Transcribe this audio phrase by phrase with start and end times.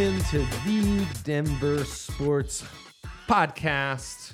[0.00, 2.64] Into the Denver Sports
[3.28, 4.32] Podcast.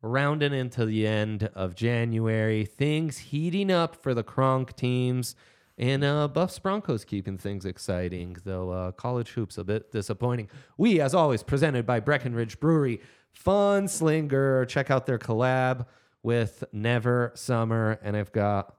[0.00, 5.34] Rounding into the end of January, things heating up for the Kronk teams,
[5.76, 10.48] and uh, Buffs Broncos keeping things exciting, though uh, college hoops a bit disappointing.
[10.78, 13.00] We, as always, presented by Breckenridge Brewery,
[13.32, 14.66] Fun Slinger.
[14.66, 15.86] Check out their collab
[16.22, 18.76] with Never Summer, and I've got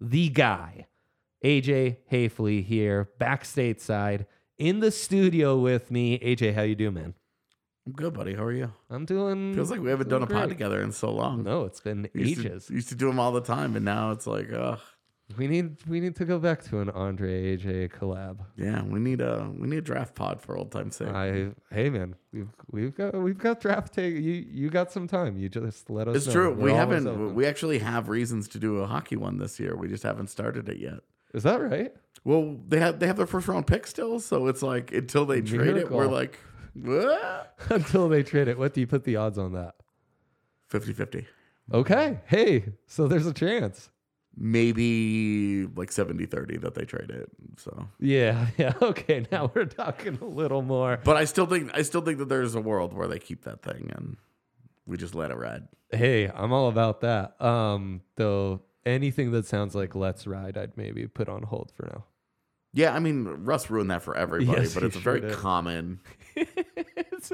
[0.00, 0.86] the guy,
[1.44, 4.24] AJ Haefele here, back stateside,
[4.58, 6.18] in the studio with me.
[6.18, 7.14] AJ, how you doing, man?
[7.86, 8.34] I'm good, buddy.
[8.34, 8.72] How are you?
[8.88, 9.54] I'm doing.
[9.54, 10.48] Feels like we haven't done a pod great.
[10.50, 11.42] together in so long.
[11.42, 12.70] No, it's been We used to- ages.
[12.70, 14.76] used to do them all the time, and now it's like, uh,
[15.36, 18.38] We need we need to go back to an Andre AJ collab.
[18.56, 21.08] yeah, we need a we need a draft pod for old time's sake.
[21.08, 24.14] I hey man, we've we've got we've got draft take.
[24.14, 25.36] You you got some time.
[25.38, 26.16] You just let us.
[26.16, 26.32] it's know.
[26.32, 26.50] true.
[26.54, 27.06] We're we always haven't.
[27.08, 27.34] open.
[27.34, 29.76] We actually have reasons to do a hockey one this year.
[29.76, 31.00] We just haven't started it yet.
[31.34, 31.92] Is that right?
[32.24, 35.40] Well, they have they have their first round pick still, so it's like until they
[35.42, 36.38] trade it, we're like
[36.74, 37.54] what?
[37.70, 39.76] Until they trade it, what do you put the odds on that?
[40.72, 41.24] 50-50.
[41.72, 43.90] Okay, hey, so there's a chance.
[44.36, 47.30] Maybe like 70-30 that they trade it.
[47.58, 48.72] So, Yeah, yeah.
[48.82, 50.98] Okay, now we're talking a little more.
[51.04, 53.62] but I still think I still think that there's a world where they keep that
[53.62, 54.16] thing and
[54.86, 55.68] we just let it ride.
[55.90, 57.40] Hey, I'm all about that.
[57.40, 62.04] Um, though anything that sounds like "Let's Ride," I'd maybe put on hold for now.
[62.74, 65.28] Yeah, I mean Russ ruined that for everybody, Yes, but he it's a sure very
[65.28, 65.32] did.
[65.38, 66.00] common.
[66.36, 67.30] It's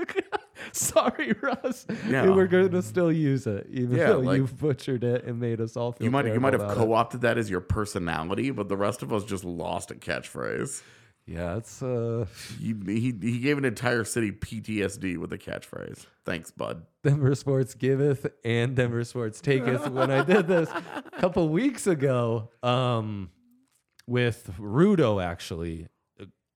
[0.72, 1.86] Sorry, Russ.
[2.06, 2.28] Yeah.
[2.30, 5.60] We're going to still use it, even Yeah, though like- you've butchered it and made
[5.60, 6.04] us all feel.
[6.04, 6.86] You might you might terrible have about it.
[6.86, 10.82] co-opted that as your personality, but the rest of us just lost a catchphrase.
[11.26, 12.26] Yeah, it's uh,
[12.60, 16.06] He, he he gave an entire city PTSD with a catchphrase.
[16.26, 16.84] Thanks, bud.
[17.04, 19.88] Denver Sports giveth and Denver Sports taketh.
[19.90, 23.30] when I did this a couple weeks ago, um,
[24.10, 25.86] with Rudo, actually,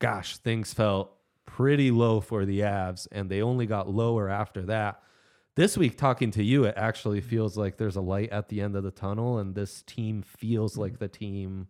[0.01, 1.13] gosh, things felt
[1.47, 5.01] pretty low for the Avs, and they only got lower after that.
[5.55, 8.75] This week, talking to you, it actually feels like there's a light at the end
[8.75, 11.69] of the tunnel, and this team feels like the team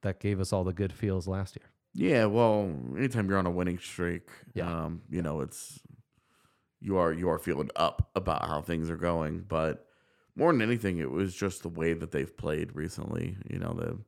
[0.00, 1.68] that gave us all the good feels last year.
[1.92, 2.62] Yeah, well,
[2.96, 4.84] anytime you're on a winning streak, Yeah.
[4.84, 5.80] um, you know it's
[6.80, 9.40] you are you are feeling up about how things are going.
[9.40, 9.84] But
[10.36, 13.36] more than anything, it was just the way that they've played recently.
[13.50, 13.98] You know, the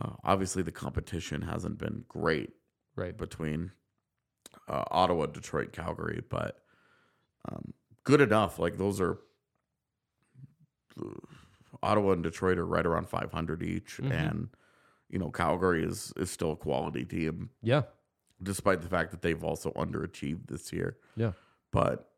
[0.00, 2.50] uh, obviously the competition hasn't been great
[2.96, 3.16] Right.
[3.16, 3.72] between
[4.68, 6.62] uh, Ottawa, Detroit, Calgary, but
[7.48, 7.72] um,
[8.04, 8.58] good enough.
[8.58, 9.18] Like those are
[11.82, 14.10] Ottawa and Detroit are right around 500 each, Mhm.
[14.10, 14.48] and
[15.08, 17.82] you know Calgary is is still a quality team, Yeah.
[18.42, 20.98] despite the fact that they've also underachieved this year.
[21.16, 21.32] Yeah.
[21.70, 22.10] But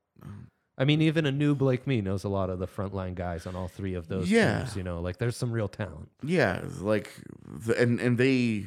[0.80, 3.54] I mean, even a noob like me knows a lot of the frontline guys on
[3.54, 4.60] all three of those Yeah.
[4.60, 4.76] teams.
[4.76, 6.08] You know, like there's some real talent.
[6.24, 7.12] yeah, like
[7.66, 8.66] the, and and they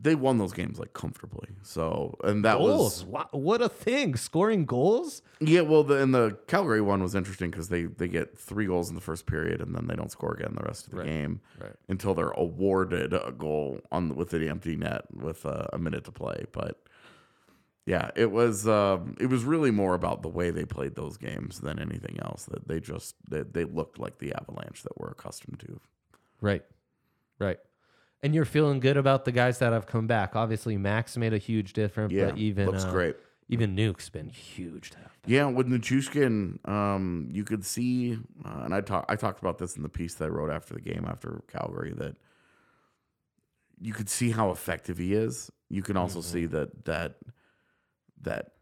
[0.00, 1.48] they won those games like comfortably.
[1.64, 3.04] So and that goals.
[3.04, 4.14] was What, what a thing!
[4.14, 5.22] Scoring goals.
[5.40, 8.88] Yeah, well, the, and the Calgary one was interesting because they they get three goals
[8.90, 11.06] in the first period and then they don't score again the rest of the Right,
[11.06, 11.72] game right.
[11.88, 16.12] until they're awarded a goal on with the empty net with uh, a minute to
[16.12, 16.44] play.
[16.52, 16.80] But
[17.88, 21.60] yeah, it was um, it was really more about the way they played those games
[21.60, 22.44] than anything else.
[22.44, 25.80] That they just they, they looked like the Avalanche that we're accustomed to.
[26.42, 26.62] Right.
[27.38, 27.56] Right.
[28.22, 30.36] And you're feeling good about the guys that have come back.
[30.36, 33.16] Obviously, Max made a huge difference, Yeah, but even looks uh, great.
[33.48, 34.92] Even Nuke's been huge.
[35.24, 39.78] Yeah, with Nichushkin, um, you could see, uh, and I talked I talked about this
[39.78, 42.16] in the piece that I wrote after the game after Calgary that
[43.80, 45.50] you could see how effective he is.
[45.70, 47.14] You can also see that that
[48.22, 48.52] that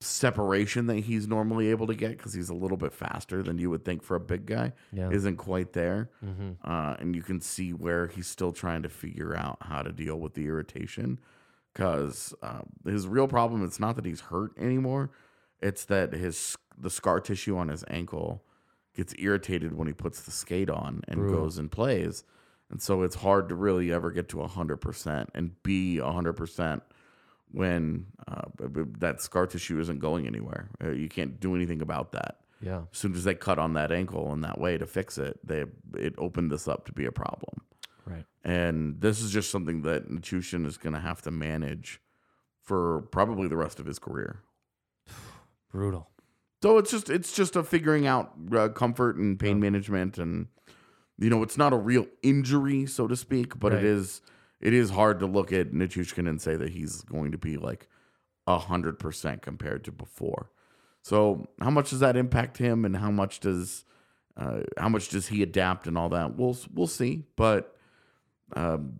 [0.00, 3.68] separation that he's normally able to get because he's a little bit faster than you
[3.68, 5.10] would think for a big guy Yeah.
[5.10, 6.08] isn't quite there.
[6.24, 6.56] Mhm.
[6.62, 10.18] Uh, and you can see where he's still trying to figure out how to deal
[10.20, 11.18] with the irritation
[11.74, 15.10] because uh, his real problem it's not that he's hurt anymore
[15.60, 18.44] it's that his the scar tissue on his ankle
[18.94, 21.40] gets irritated when he puts the skate on and Brutal.
[21.42, 22.22] goes and plays
[22.70, 26.82] and so it's hard to really ever get to 100% and be 100%
[27.52, 28.42] when uh,
[28.98, 32.82] that scar tissue isn't going anywhere uh, you can't do anything about that Yeah.
[32.92, 35.64] as soon as they cut on that ankle in that way to fix it, they
[35.94, 37.62] it opened this up to be a problem.
[38.04, 38.24] Right.
[38.44, 42.00] And this is just something that Nichushkin is going to have to manage
[42.62, 44.40] for probably the rest of his career.
[45.72, 46.08] Brutal.
[46.62, 50.48] So it's just it's just a figuring out uh, comfort and pain management, and
[51.18, 53.84] you know it's not a real injury, so to speak, but Right.
[53.84, 54.20] it is
[54.60, 57.88] it is hard to look at Nichushkin and say that he's going to be like
[58.46, 60.50] a hundred percent compared to before.
[61.02, 63.84] So how much does that impact him, and how much does
[64.36, 66.36] uh, how much does he adapt and all that?
[66.36, 67.76] We'll we'll see, but
[68.56, 68.94] um,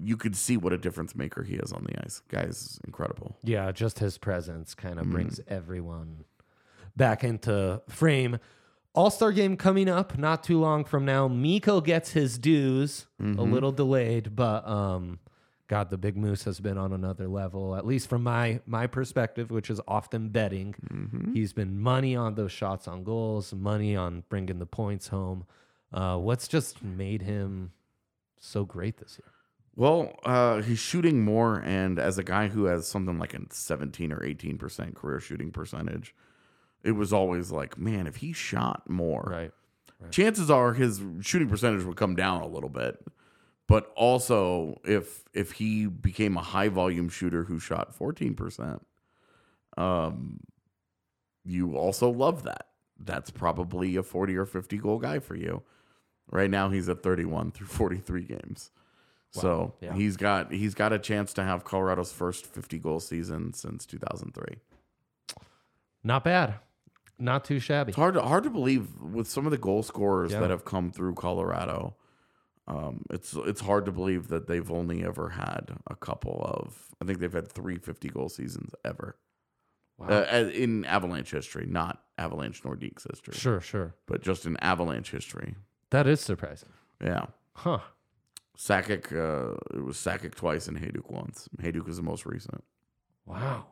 [0.00, 2.22] you could see what a difference maker he is on the ice.
[2.28, 3.36] Guy's incredible.
[3.42, 6.24] Yeah, just his presence kind of brings everyone
[6.96, 8.38] back into frame.
[8.94, 11.28] All Star game coming up not too long from now.
[11.28, 13.38] Mikko gets his dues, Mm-hmm.
[13.38, 15.18] a little delayed, but um,
[15.68, 17.76] God, the Big Moose has been on another level.
[17.76, 20.74] At least from my my perspective, which is often betting.
[20.92, 21.34] Mm-hmm.
[21.34, 25.44] He's been money on those shots on goals, money on bringing the points home.
[25.92, 27.72] Uh, what's just made him
[28.40, 29.30] so great this year?
[29.76, 34.12] Well, uh, he's shooting more, and as a guy who has something like a 17
[34.12, 36.14] or 18 percent career shooting percentage,
[36.82, 39.52] it was always like, man, if he shot more, Right.
[40.10, 43.02] chances are his shooting percentage would come down a little bit.
[43.66, 48.84] But also, if if he became a high volume shooter who shot 14 percent,
[49.76, 50.40] um,
[51.44, 52.66] you also love that.
[52.98, 55.62] That's probably a 40 or 50 goal guy for you.
[56.30, 58.70] Right now, he's at 31 through 43 games.
[59.32, 59.94] So yeah.
[59.94, 64.58] he's got he's got a chance to have Colorado's first 50 goal season since 2003.
[66.02, 66.54] Not bad.
[67.20, 67.90] Not too shabby.
[67.90, 70.40] It's hard to hard to believe with some of the goal scorers Yeah.
[70.40, 71.96] that have come through Colorado.
[72.66, 76.94] Um, it's it's hard to believe that they've only ever had a couple of.
[77.00, 79.16] I think they've had three 50 goal seasons ever
[79.98, 80.08] Wow.
[80.08, 83.94] uh, in Avalanche history, not Avalanche Nordiques history, Sure, sure.
[84.06, 85.56] but just in Avalanche history.
[85.90, 86.70] That is surprising.
[87.02, 87.80] Yeah, Huh.
[88.56, 89.10] Sakic.
[89.12, 91.48] Uh, it was Sakic twice and Hejduk once.
[91.60, 92.62] Hejduk is the most recent.
[93.26, 93.66] Wow.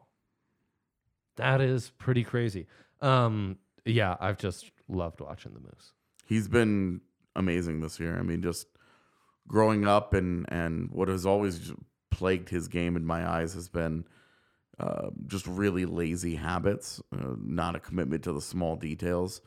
[1.37, 2.67] That is pretty crazy.
[3.01, 5.93] Um, yeah, I've just loved watching the Moose.
[6.27, 7.01] he's been
[7.37, 8.19] amazing this year.
[8.19, 8.67] I mean, just
[9.47, 11.73] growing up and and what has always
[12.11, 14.05] plagued his game in my eyes has been
[14.81, 19.41] uh, just really lazy habits, uh, not a commitment to the small details,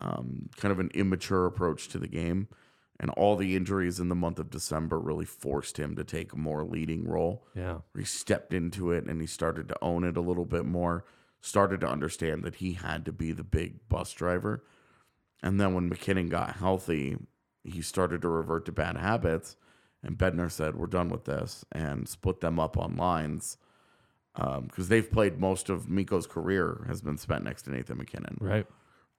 [0.00, 2.48] um, kind of an immature approach to the game.
[3.00, 6.38] And all the injuries in the month of December really forced him to take a
[6.38, 7.44] more leading role.
[7.54, 7.78] Yeah.
[7.96, 11.04] He stepped into it and he started to own it a little bit more,
[11.42, 14.64] started to understand that he had to be the big bus driver.
[15.42, 17.18] And then when MacKinnon got healthy,
[17.64, 19.56] he started to revert to bad habits.
[20.02, 23.58] And Bednar said, We're done with this and split them up on lines.
[24.34, 28.38] Um, because they've played most of Mikko's career has been spent next to Nathan MacKinnon.
[28.40, 28.66] Right.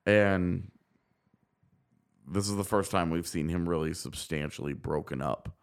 [0.08, 0.72] And
[2.28, 5.56] this is the first time we've seen him really substantially broken up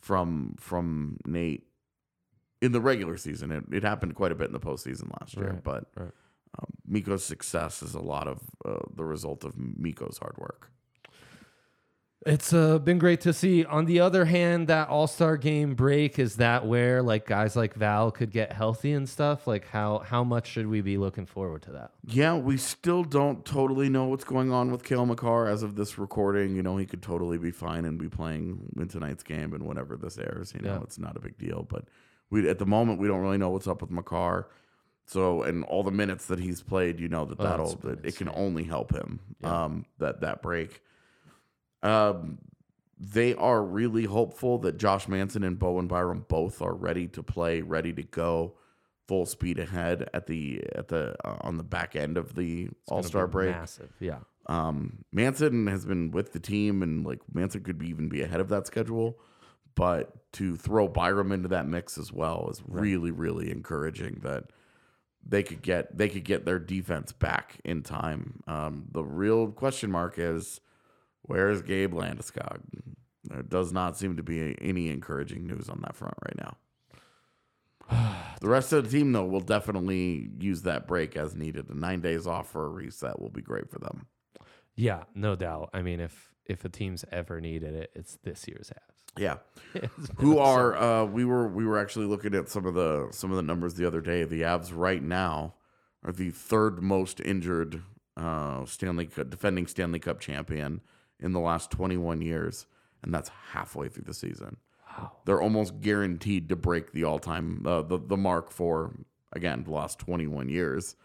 [0.00, 1.67] from from Nate
[2.60, 3.50] in the regular season.
[3.52, 6.10] It, it happened quite a bit in the postseason last year, Right, but right.
[6.58, 10.70] um, Mikko's success is a lot of uh, the result of Mikko's hard work.
[12.26, 13.64] It's uh, been great to see.
[13.64, 17.74] On the other hand, that All Star game break is that where like guys like
[17.74, 19.46] Val could get healthy and stuff.
[19.46, 21.92] Like how how much should we be looking forward to that?
[22.04, 25.96] Yeah, we still don't totally know what's going on with Cale Makar as of this
[25.96, 26.56] recording.
[26.56, 29.96] You know, he could totally be fine and be playing in tonight's game and whenever
[29.96, 30.52] this airs.
[30.54, 30.82] You know, Yeah.
[30.82, 31.64] it's not a big deal.
[31.70, 31.84] But
[32.30, 34.48] we at the moment we don't really know what's up with Makar.
[35.06, 38.16] So and all the minutes that he's played, you know that Oh, that'll that it
[38.16, 39.20] can only help him.
[39.40, 39.64] Yeah.
[39.64, 40.82] Um, that that break.
[41.82, 42.38] Um,
[43.00, 47.62] they are really hopeful that Josh Manson and Bowen Byram both are ready to play,
[47.62, 48.54] ready to go,
[49.06, 53.02] full speed ahead at the at the uh, on the back end of the All
[53.02, 53.50] Star break.
[53.50, 53.92] Massive.
[54.00, 54.18] Yeah.
[54.46, 58.40] Um, Manson has been with the team, and like Manson could be, even be ahead
[58.40, 59.18] of that schedule.
[59.78, 64.18] But to throw Byram into that mix as well is really, really encouraging.
[64.24, 64.50] That
[65.24, 68.42] they could get they could get their defense back in time.
[68.48, 70.60] Um, the real question mark is
[71.22, 72.60] where is Gabe Landeskog?
[73.22, 76.56] There does not seem to be any encouraging news on that front right now.
[78.40, 81.68] the rest of the team, though, will definitely use that break as needed.
[81.68, 84.06] The nine days off for a reset will be great for them.
[84.74, 85.70] Yeah, no doubt.
[85.72, 88.97] I mean, if if a team's ever needed it, it's this year's Avs.
[89.18, 89.36] Yeah,
[90.16, 93.36] who are uh, we were we were actually looking at some of the some of
[93.36, 94.24] the numbers the other day.
[94.24, 95.54] The Avs right now
[96.04, 97.82] are the third most injured
[98.16, 100.80] uh, Stanley Cup, defending Stanley Cup champion
[101.20, 102.66] in the last 21 years,
[103.02, 104.56] and that's halfway through the season.
[104.96, 105.12] Wow.
[105.24, 108.94] They're almost guaranteed to break the all time uh, the the mark for
[109.32, 110.96] again the last 21 years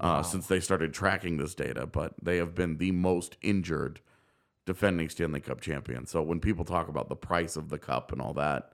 [0.00, 1.86] uh, since they started tracking this data.
[1.86, 4.00] But they have been the most injured
[4.66, 6.06] defending Stanley Cup champion.
[6.06, 8.72] So when people talk about the price of the cup and all that,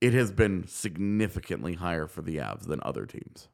[0.00, 3.48] it has been significantly higher for the Avs than other teams.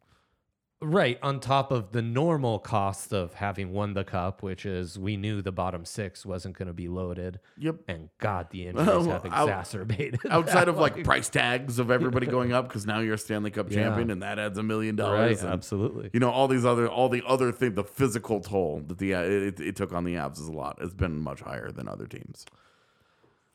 [0.84, 5.16] Right, on top of the normal cost of having won the cup, which is we
[5.16, 7.38] knew the bottom six wasn't going to be loaded.
[7.56, 7.76] Yep.
[7.86, 10.20] And God, the injuries Well, have exacerbated.
[10.30, 13.70] Outside of like price tags of everybody going up because now you're a Stanley Cup
[13.70, 13.84] Yeah.
[13.84, 15.42] champion and that adds a million Right, dollars.
[15.42, 16.10] and, absolutely.
[16.12, 19.20] You know all these other all the other thing the physical toll that the uh,
[19.22, 20.78] it, it took on the Avs is a lot.
[20.80, 22.44] It's been much higher than other teams.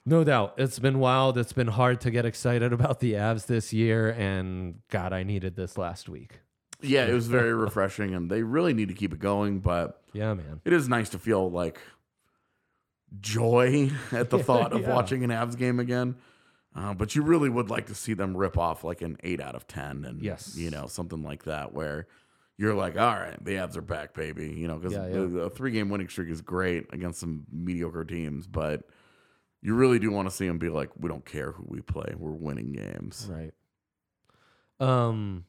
[0.05, 0.53] No doubt.
[0.57, 1.37] It's been wild.
[1.37, 4.09] It's been hard to get excited about the Avs this year.
[4.11, 6.39] And God, I needed this last week.
[6.81, 9.59] Yeah, it was very refreshing, and they really need to keep it going.
[9.59, 10.61] But Yeah, man.
[10.65, 11.79] it is nice to feel like
[13.19, 14.93] joy at the thought of Yeah.
[14.93, 16.15] watching an Avs game again.
[16.75, 19.55] Uh, but you really would like to see them rip off like an eight out
[19.55, 20.55] of ten, and Yes.
[20.55, 22.07] you know something like that, where
[22.59, 24.49] you're like, all right, the Avs are back, baby.
[24.49, 25.41] You know, because Yeah, yeah.
[25.45, 28.83] a three game winning streak is great against some mediocre teams, but
[29.61, 32.13] you really do want to see them be like, we don't care who we play,
[32.15, 33.27] we're winning games.
[33.31, 33.53] Right.
[34.79, 35.45] Um,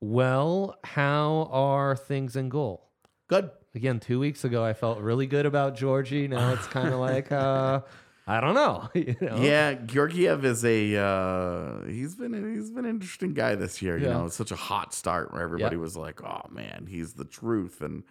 [0.00, 2.88] well, how are things in goal?
[3.28, 3.50] Good.
[3.74, 6.26] Again, two weeks ago, I felt really good about Georgie.
[6.26, 7.82] Now it's kind of like, uh,
[8.26, 8.88] I don't know.
[8.94, 9.36] you know?
[9.42, 13.96] Yeah, Georgiev is a uh, he's been he's been an interesting guy this year.
[13.98, 14.12] You Yeah.
[14.14, 15.82] know, it's such a hot start where everybody Yeah.
[15.82, 18.02] was like, "Oh man, he's the truth," and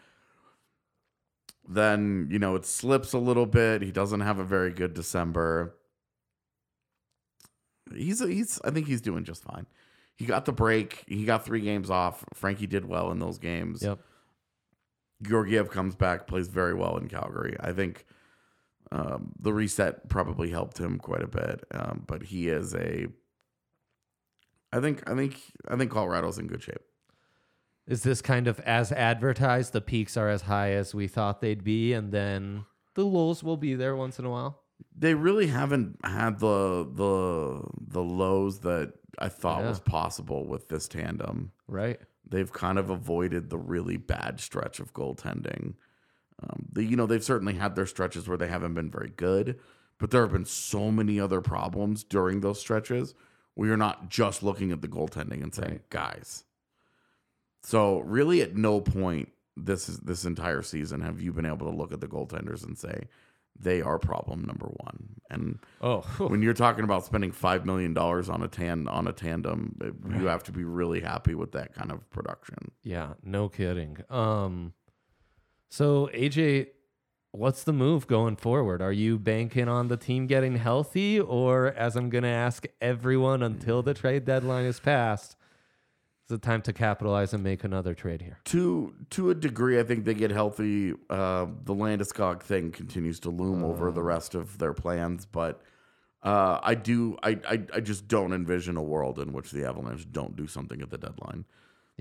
[1.67, 3.81] then you know it slips a little bit.
[3.81, 5.75] He doesn't have a very good December.
[7.93, 9.65] He's he's I think he's doing just fine.
[10.19, 11.05] He got the break.
[11.07, 12.25] He got three games off.
[12.33, 13.81] Frankie did well in those games.
[13.81, 13.99] Yep.
[15.21, 17.55] Georgiev comes back, plays very well in Calgary.
[17.61, 18.05] I think
[18.91, 23.07] um, the reset probably helped him quite a bit, um, but he is a.
[24.73, 26.81] I think I think I think Colorado's in good shape.
[27.87, 29.71] Is this kind of as advertised?
[29.71, 33.57] The peaks are as high as we thought they'd be, and then the lows will
[33.57, 34.63] be there once in a while.
[34.97, 39.69] They really haven't had the the the lows that I thought Yeah.
[39.69, 41.51] was possible with this tandem.
[41.67, 41.99] Right.
[42.29, 45.73] They've kind of avoided the really bad stretch of goaltending.
[46.41, 49.59] Um, the, you know, they've certainly had their stretches where they haven't been very good,
[49.97, 53.13] but there have been so many other problems during those stretches
[53.55, 55.89] where you're not just looking at the goaltending and saying, Right.
[55.89, 56.45] guys.
[57.63, 59.29] So really, at no point
[59.61, 62.77] this is this entire season have you been able to look at the goaltenders and
[62.77, 63.03] say
[63.57, 65.15] they are problem number one.
[65.29, 69.13] And Oh, when you're talking about spending five million dollars on a tan on a
[69.13, 69.77] tandem,
[70.19, 72.71] you have to be really happy with that kind of production.
[72.83, 73.97] yeah, no kidding.
[74.09, 74.73] Um,
[75.69, 76.67] so AJ,
[77.31, 78.81] what's the move going forward?
[78.81, 83.43] Are you banking on the team getting healthy, or as I'm going to ask everyone
[83.43, 85.35] until the trade deadline is passed,
[86.31, 88.39] it time to capitalize and make another trade here?
[88.45, 90.93] To to a degree, I think they get healthy.
[91.09, 95.61] Uh, the Landeskog thing continues to loom over the rest of their plans, but
[96.23, 97.17] uh, I do.
[97.23, 100.81] I, I I just don't envision a world in which the Avalanche don't do something
[100.81, 101.45] at the deadline.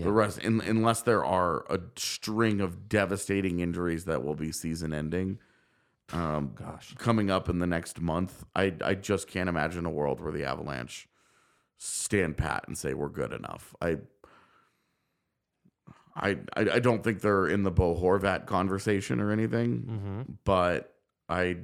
[0.04, 4.92] The rest, in, unless there are a string of devastating injuries that will be season
[4.92, 5.40] ending.
[6.12, 6.94] Um, Gosh.
[6.96, 10.44] coming up in the next month, I I just can't imagine a world where the
[10.44, 11.08] Avalanche
[11.78, 13.74] stand pat and say we're good enough.
[13.80, 13.98] I
[16.18, 20.32] I I, I don't think they're in the Bo Horvat conversation or anything, Mm-hmm.
[20.44, 20.94] but
[21.28, 21.56] I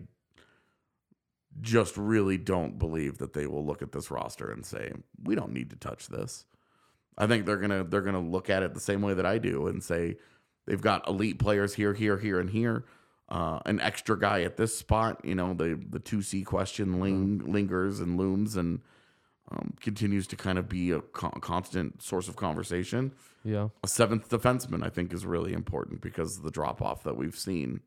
[1.60, 4.92] just really don't believe that they will look at this roster and say
[5.22, 6.46] we don't need to touch this.
[7.16, 9.66] I think they're gonna they're gonna look at it the same way that I do
[9.68, 10.16] and say
[10.66, 12.84] they've got elite players here, here, here, and here.
[13.28, 17.38] Uh, an extra guy at this spot, you know, the the two C question ling-
[17.50, 18.80] lingers and looms and
[19.50, 23.12] um, continues to kind of be a co- constant source of conversation.
[23.44, 23.68] Yeah.
[23.82, 27.80] A seventh defenseman, I think, is really important because the drop off that we've seen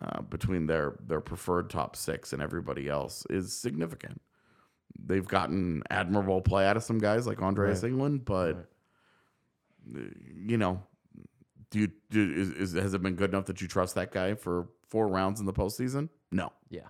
[0.00, 4.20] uh, between their their preferred top six and everybody else is significant.
[4.98, 8.68] They've gotten admirable play out of some guys like Andreas Englund, but
[9.94, 10.00] uh,
[10.34, 10.82] you know,
[11.70, 14.34] do you do, is, is has it been good enough that you trust that guy
[14.34, 16.08] for four rounds in the postseason?
[16.32, 16.52] No.
[16.68, 16.88] Yeah.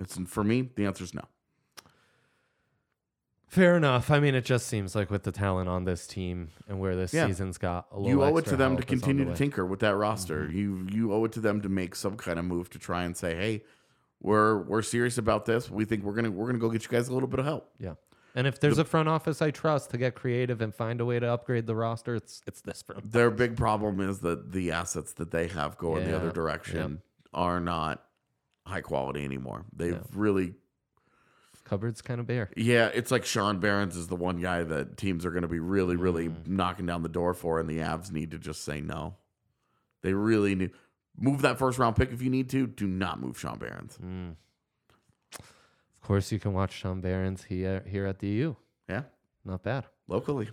[0.00, 0.68] It's for me.
[0.76, 1.24] The answer is no.
[3.48, 4.10] Fair enough.
[4.10, 7.14] I mean, it just seems like with the talent on this team and where this
[7.14, 7.26] Yeah.
[7.26, 9.24] season's got a little You owe it extra to them to help is on continue
[9.24, 9.36] the to way.
[9.36, 10.44] tinker with that roster.
[10.44, 10.56] Mm-hmm.
[10.58, 13.16] You you owe it to them to make some kind of move to try and
[13.16, 13.64] say, hey,
[14.20, 15.70] we're we're serious about this.
[15.70, 17.70] We think we're gonna we're gonna go get you guys a little bit of help.
[17.78, 17.94] Yeah.
[18.34, 21.18] And if there's a front office I trust to get creative and find a way
[21.18, 23.10] to upgrade the roster, it's it's this front.
[23.10, 26.16] Their big problem is that the assets that they have going the Yeah.
[26.16, 27.00] other direction
[27.32, 28.04] are not
[28.66, 29.64] high quality anymore.
[29.74, 30.54] They've really
[31.68, 32.50] Cupboard's kind of bare.
[32.56, 35.58] Yeah, it's like Sean Behrens is the one guy that teams are going to be
[35.60, 36.46] really, really Mm.
[36.46, 39.16] knocking down the door for, and the Avs need to just say no.
[40.02, 40.70] They really need
[41.20, 42.66] move that first round pick if you need to.
[42.66, 43.98] Do not move Sean Behrens.
[44.02, 44.36] Mm.
[45.38, 48.56] Of course, you can watch Sean Behrens here here at the U.
[48.88, 49.02] Yeah,
[49.44, 49.84] Not bad.
[50.06, 50.48] locally.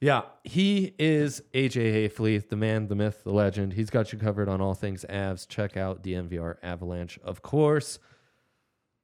[0.00, 3.72] Yeah, he is AJ Haefele, the man, the myth, the legend.
[3.72, 5.46] He's got you covered on all things Avs.
[5.46, 7.98] Check out DNVR Avalanche, of course.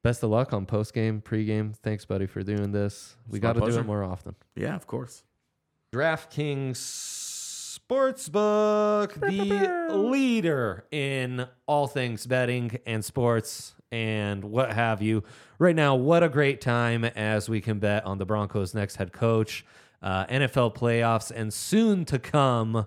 [0.05, 1.73] Best of luck on post game, pre game.
[1.73, 3.15] Thanks, buddy, for doing this.
[3.27, 4.35] We It's my got to do it more often.
[4.55, 5.23] Yeah, of course.
[5.91, 6.75] DraftKings
[7.89, 15.23] Sportsbook, the leader in all things betting and sports and what have you.
[15.57, 19.11] Right now, what a great time as we can bet on the Broncos' next head
[19.11, 19.65] coach,
[20.03, 22.85] uh, NFL playoffs, and soon to come,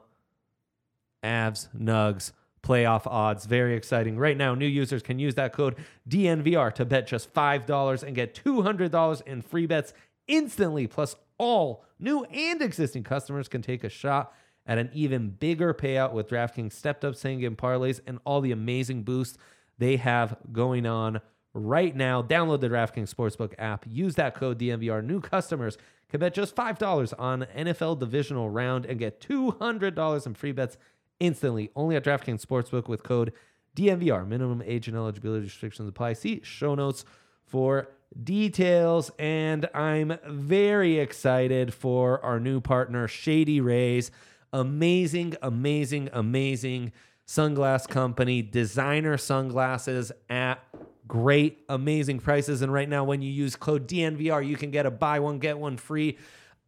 [1.25, 2.31] Avs, Nugs,
[2.63, 3.47] playoff odds.
[3.47, 4.19] Very exciting.
[4.19, 5.77] Right now, new users can use that code
[6.09, 9.93] DNVR to bet just $5 and get $200 in free bets
[10.27, 10.87] instantly.
[10.87, 14.33] Plus, all new and existing customers can take a shot
[14.67, 18.53] at an even bigger payout with DraftKings stepped up same game parlays and all the
[18.53, 19.39] amazing boosts
[19.79, 21.21] they have going on
[21.55, 22.23] right now.
[22.23, 23.85] Download the DraftKings Sportsbook app.
[23.89, 25.03] Use that code DNVR.
[25.05, 25.79] New customers
[26.11, 30.77] can bet just $5 on NFL divisional round and get $200 in free bets
[31.21, 31.71] instantly.
[31.77, 33.33] Only at DraftKings Sportsbook with code
[33.77, 34.27] DNVR.
[34.27, 36.15] Minimum age and eligibility restrictions apply.
[36.15, 37.05] See show notes
[37.47, 37.89] for
[38.23, 39.11] details.
[39.19, 44.11] And I'm very excited for our new partner, Shady Rays.
[44.53, 46.93] Amazing, amazing, amazing
[47.27, 50.65] sunglass company, designer sunglasses at
[51.07, 52.63] great, amazing prices.
[52.63, 55.59] And right now, when you use code DNVR, you can get a buy one, get
[55.59, 56.17] one free.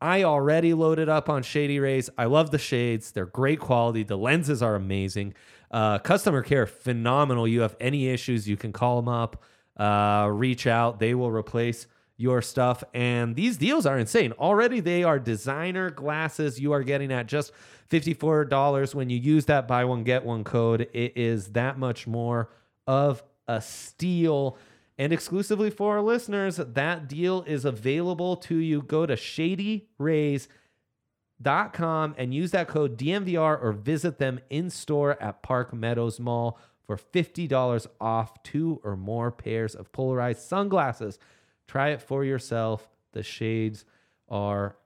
[0.01, 2.09] I already loaded up on Shady Rays.
[2.17, 3.13] I love the shades.
[3.13, 4.03] They're great quality.
[4.03, 5.35] The lenses are amazing.
[5.71, 7.47] Uh, customer care, phenomenal.
[7.47, 9.43] You have any issues, you can call them up,
[9.77, 10.99] uh, reach out.
[10.99, 11.87] They will replace
[12.17, 12.83] your stuff.
[12.93, 14.33] And these deals are insane.
[14.33, 17.53] Already, they are designer glasses you are getting at just
[17.91, 20.89] $54 when you use that buy one, get one code.
[20.93, 22.51] It is that much more
[22.87, 24.59] of a steal.
[25.01, 28.83] And exclusively for our listeners, that deal is available to you.
[28.83, 35.73] Go to shadyrays.com and use that code DNVR or visit them in store at Park
[35.73, 41.19] Meadows Mall for $50 off two or more pairs of polarized sunglasses.
[41.67, 42.87] Try it for yourself.
[43.13, 43.87] The shades
[44.29, 44.77] are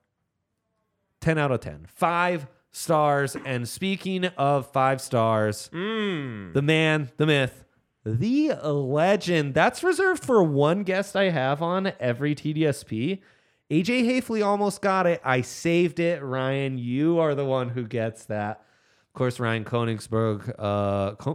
[1.22, 1.86] 10 out of 10.
[1.88, 3.36] Five stars.
[3.44, 6.52] And speaking of five stars, mm.
[6.52, 7.64] the man, the myth,
[8.04, 9.54] the legend.
[9.54, 13.20] That's reserved for one guest I have on every TDSP.
[13.70, 15.20] AJ Haefele almost got it.
[15.24, 16.22] I saved it.
[16.22, 18.62] Ryan, you are the one who gets that.
[19.08, 20.54] Of course, Ryan Koenigsberg.
[20.58, 21.34] Uh,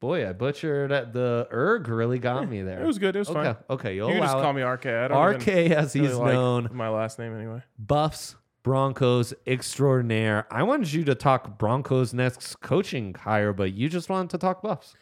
[0.00, 1.12] boy, I butchered it.
[1.12, 1.88] the erg.
[1.88, 2.82] Really got me there.
[2.82, 3.14] It was good.
[3.16, 3.42] It was okay.
[3.42, 3.56] fine.
[3.68, 4.86] Okay, you'll You can just allow call me RK.
[4.86, 6.70] I don't RK, as really he's like known.
[6.72, 7.62] My last name anyway.
[7.78, 10.46] Buffs Broncos extraordinaire.
[10.50, 14.62] I wanted you to talk Broncos next coaching hire, but you just wanted to talk
[14.62, 14.94] Buffs.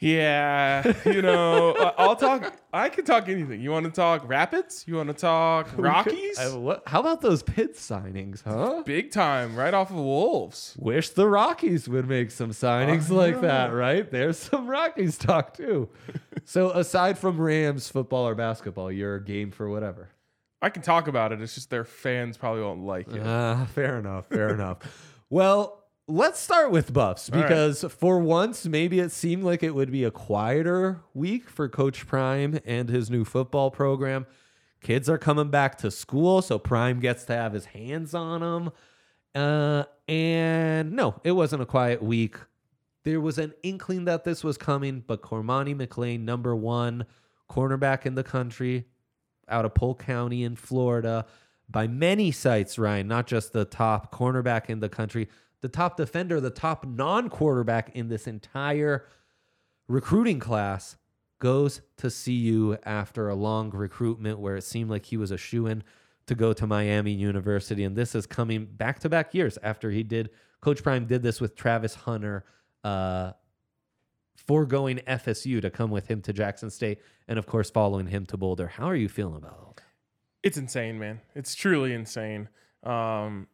[0.00, 2.54] Yeah, you know, uh, I'll talk.
[2.72, 3.60] I can talk anything.
[3.60, 4.84] You want to talk Rapids?
[4.86, 6.38] You want to talk Rockies?
[6.38, 8.82] Uh, what, how about those pit signings, huh?
[8.84, 10.76] Big time, right off of Wolves.
[10.78, 14.08] Wish the Rockies would make some signings like that, right?
[14.10, 15.88] There's some Rockies talk too.
[16.44, 20.10] so aside from Rams football or basketball, you're game for whatever.
[20.60, 21.40] I can talk about it.
[21.40, 23.22] It's just their fans probably won't like it.
[23.24, 24.26] Ah, fair enough.
[24.26, 24.78] Fair enough.
[25.30, 27.46] Well, let's start with Buffs All right.
[27.46, 32.06] because for once, maybe it seemed like it would be a quieter week for Coach
[32.06, 34.26] Prime and his new football program.
[34.80, 38.72] Kids are coming back to school, so Prime gets to have his hands on them.
[39.34, 42.36] Uh, and no, it wasn't a quiet week.
[43.04, 47.06] There was an inkling that this was coming, but Cormani McClain, number one
[47.50, 48.86] cornerback in the country,
[49.48, 51.26] out of Polk County in Florida,
[51.70, 55.28] by many sites, Ryan, not just the top cornerback in the country,
[55.60, 59.06] the top defender, the top non quarterback in this entire
[59.88, 60.96] recruiting class,
[61.38, 65.66] goes to CU after a long recruitment where it seemed like he was a shoe
[65.66, 65.82] in
[66.26, 67.84] to go to Miami University.
[67.84, 70.30] And this is coming back to back years after he did.
[70.60, 72.44] Coach Prime did this with Travis Hunter
[72.84, 73.32] uh,
[74.36, 78.36] foregoing FSU to come with him to Jackson State, and of course following him to
[78.36, 78.66] Boulder.
[78.66, 79.84] How are you feeling about all that?
[80.42, 81.20] it's insane, man.
[81.34, 82.48] It's truly insane.
[82.82, 83.48] Um,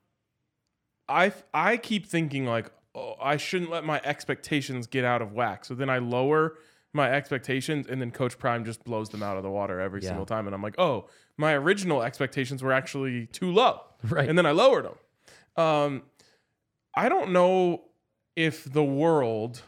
[1.08, 5.64] I I keep thinking like, oh, I shouldn't let my expectations get out of whack.
[5.64, 6.56] So then I lower
[6.92, 10.08] my expectations, and then Coach Prime just blows them out of the water every Yeah.
[10.10, 10.46] single time.
[10.46, 14.28] And I'm like, oh, my original expectations were actually too low, Right.
[14.28, 15.62] And then I lowered them.
[15.64, 16.02] Um,
[16.94, 17.82] I don't know
[18.36, 19.62] if the world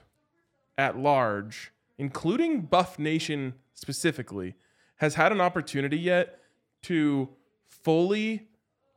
[0.79, 4.55] at large, including Buff Nation specifically,
[4.97, 6.39] has had an opportunity yet
[6.83, 7.29] to
[7.69, 8.47] fully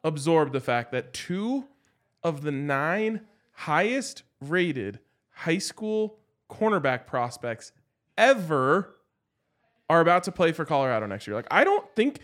[0.04, 1.66] absorb the fact that two
[2.24, 3.22] of the nine
[3.54, 5.00] highest rated
[5.32, 6.18] high school
[6.50, 7.72] cornerback prospects
[8.18, 8.96] ever
[9.90, 11.36] are about to play for Colorado next year.
[11.36, 12.20] Like, I don't think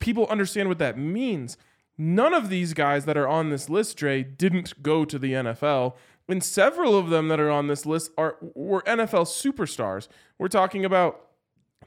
[0.00, 1.56] people understand what that means.
[1.98, 5.94] None of these guys that are on this list, Dre, didn't go to the NFL.
[6.28, 10.08] And several of them that are on this list are were NFL superstars.
[10.38, 11.22] We're talking about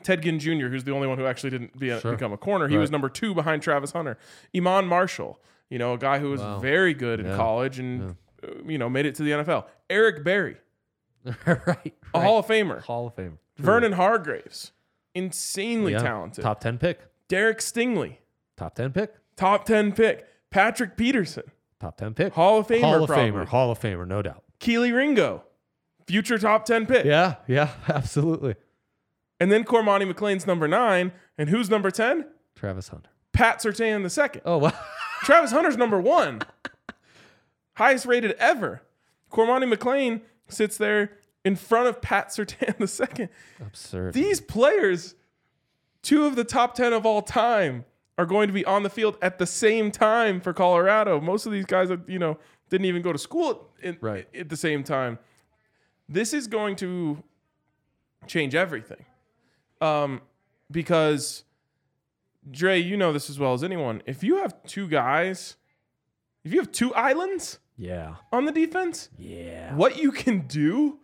[0.02, 2.14] Ted Ginn Jr., who's the only one who actually didn't be a, Sure.
[2.14, 2.68] become a corner.
[2.70, 4.18] He was number two behind Travis Hunter.
[4.56, 6.60] Iman Marshall, you know, a guy who was Wow.
[6.60, 7.36] very good in Yeah.
[7.36, 9.68] college and, uh, you know, made it to the NFL.
[9.90, 10.58] Eric Berry,
[11.26, 11.94] right, right.
[12.14, 12.82] a Hall of Famer.
[12.82, 13.40] Hall of Fame.
[13.58, 14.72] Vernon Hargreaves,
[15.16, 16.00] insanely Yeah.
[16.00, 16.44] talented.
[16.44, 17.00] Top 10 pick.
[17.28, 18.18] Derek Stingley,
[18.58, 19.14] Top 10 pick.
[19.36, 20.26] top 10 pick.
[20.50, 21.44] Patrick Peterson,
[21.80, 22.34] Top 10 pick.
[22.34, 23.32] Hall of Famer, Hall of probably.
[23.32, 23.46] Famer.
[23.48, 24.44] Hall of Famer, no doubt.
[24.60, 25.44] Kelee Ringo,
[26.08, 27.06] future top 10 pick.
[27.06, 28.56] Yeah, yeah, absolutely.
[29.40, 31.12] And then Cormani McClain's number nine.
[31.38, 32.26] And who's number 10?
[32.56, 33.10] Travis Hunter.
[33.32, 34.42] Pat Surtain the second.
[34.44, 34.74] Oh, wow.
[35.24, 36.42] Travis Hunter's number one.
[37.76, 38.82] Highest rated ever.
[39.32, 41.12] Cormani McClain sits there
[41.46, 43.30] in front of Pat Surtain the second.
[43.62, 44.14] Absurd.
[44.14, 45.16] These players,
[46.02, 47.86] two of the top 10 of all time,
[48.18, 51.22] are going to be on the field at the same time for Colorado.
[51.22, 52.38] Most of these guys, you know,
[52.70, 54.28] didn't even go to school at, Right.
[54.36, 55.18] at the same time.
[56.10, 57.24] This is going to
[58.28, 59.06] change everything.
[59.80, 60.22] Um,
[60.70, 61.46] because,
[62.52, 64.02] Dre, you know this as well as anyone.
[64.06, 65.56] If you have two guys,
[66.44, 68.16] if you have two islands yeah.
[68.32, 69.74] on the defense, Yeah.
[69.76, 71.00] what you can do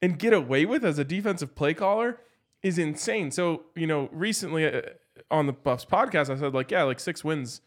[0.00, 2.18] and get away with as a defensive play caller
[2.62, 3.30] is insane.
[3.30, 4.82] So, you know, recently uh,
[5.30, 7.60] on the Buffs podcast, I said, like, yeah, like six wins.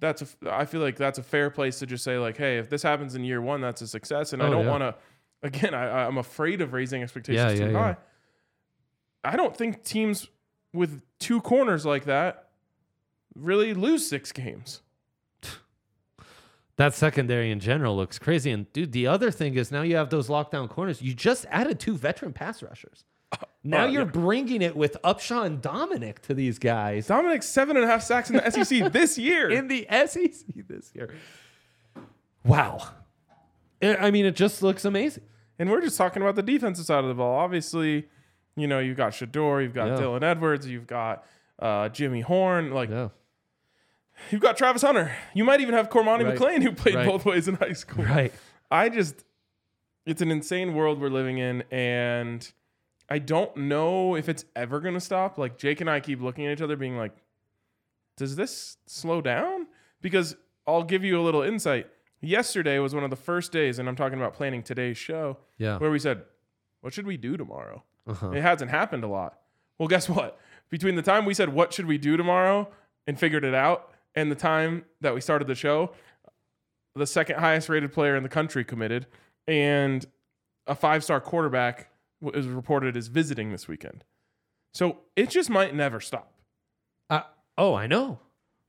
[0.00, 2.68] That's a, I feel like that's a fair place to just say, like, hey, if
[2.68, 4.32] this happens in year one, that's a success.
[4.32, 4.70] And I Oh, don't yeah.
[4.70, 4.94] want to,
[5.42, 7.96] again, I, I'm afraid of raising expectations Yeah, too yeah, high.
[9.22, 10.28] I don't think teams
[10.72, 12.43] with two corners like that
[13.34, 14.80] really lose six games.
[16.76, 18.50] That secondary in general looks crazy.
[18.50, 21.00] And dude, the other thing is now you have those lockdown corners.
[21.00, 23.04] You just added two veteran pass rushers.
[23.62, 24.10] Now uh, you're yeah.
[24.10, 28.28] bringing it with Upshaw and Dominic to these guys Dominic seven and a half sacks
[28.30, 29.50] in the SEC this year.
[29.50, 31.14] in the SEC this year.
[32.44, 32.88] Wow.
[33.82, 35.24] I I mean, it just looks amazing.
[35.58, 37.38] And we're just talking about the defensive side of the ball.
[37.38, 38.08] Obviously,
[38.56, 39.96] you know, you've got Shedeur, you've got Yeah.
[40.04, 41.24] Dylan Edwards, you've got
[41.60, 43.08] uh, Jimmy Horn, like Yeah.
[44.30, 45.12] You've got Travis Hunter.
[45.34, 46.36] You might even have Cormani Right.
[46.38, 47.06] McClain who played Right.
[47.06, 48.04] both ways in high school.
[48.04, 48.32] Right.
[48.70, 49.24] I just
[50.06, 52.50] it's an insane world we're living in and
[53.08, 55.36] I don't know if it's ever going to stop.
[55.38, 57.12] Like Jake and I keep looking at each other being like
[58.16, 59.66] does this slow down?
[60.00, 61.88] Because I'll give you a little insight.
[62.20, 65.78] Yesterday was one of the first days and I'm talking about planning today's show Yeah.
[65.78, 66.22] where we said,
[66.80, 68.30] "What should we do tomorrow?" Uh-huh.
[68.30, 69.38] It hasn't happened a lot.
[69.78, 70.38] Well, guess what?
[70.70, 72.68] Between the time we said, "What should we do tomorrow?"
[73.06, 75.92] and figured it out, and the time that we started the show,
[76.94, 79.06] the second highest rated player in the country committed,
[79.48, 80.06] and
[80.66, 81.88] a five star quarterback
[82.22, 84.04] w- is reported as visiting this weekend.
[84.72, 86.32] So it just might never stop.
[87.10, 87.22] Uh,
[87.58, 88.18] oh, I know.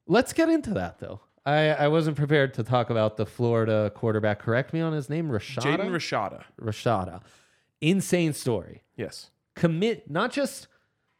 [0.08, 1.22] Let's get into that though.
[1.46, 4.40] I, I wasn't prepared to talk about the Florida quarterback.
[4.40, 5.78] Correct me on his name, Rashada.
[5.78, 6.44] Jaden Rashada.
[6.60, 7.22] Rashada.
[7.82, 8.82] Insane story.
[8.98, 9.30] Yes.
[9.56, 10.68] Commit, not just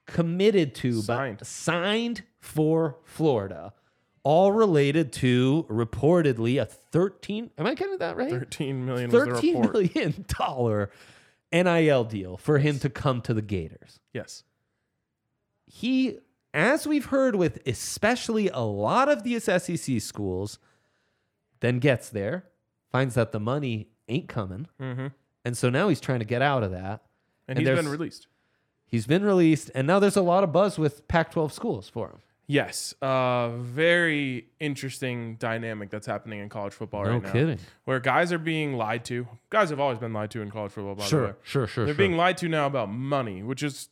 [0.08, 1.38] committed to, Signed.
[1.40, 3.74] but signed for Florida.
[4.26, 8.32] All related to reportedly a 13, am I getting that right?
[8.32, 9.74] 13 million was the 13 report.
[9.74, 10.90] million dollar
[11.54, 14.00] NIL deal for him to come to the Gators.
[14.14, 14.44] Yes.
[15.68, 16.18] he,
[16.54, 20.58] as we've heard with especially a lot of these SEC schools,
[21.60, 22.46] then gets there,
[22.92, 24.68] finds that the money ain't coming.
[24.82, 25.14] Mhm.
[25.44, 27.04] And so now he's trying to get out of that.
[27.48, 28.28] And, And he's been released.
[28.88, 32.08] He's been released, and now there's a lot of buzz with Pac 12 schools for
[32.10, 32.20] him.
[32.48, 37.32] Yes, uh, very interesting dynamic that's happening in college football No right now.
[37.32, 37.60] kidding.
[37.86, 39.28] Where guys are being lied to.
[39.50, 40.94] Guys have always been lied to in college football.
[40.96, 41.86] By the way, sure, sure.
[41.86, 43.90] they're being lied to now about money, which is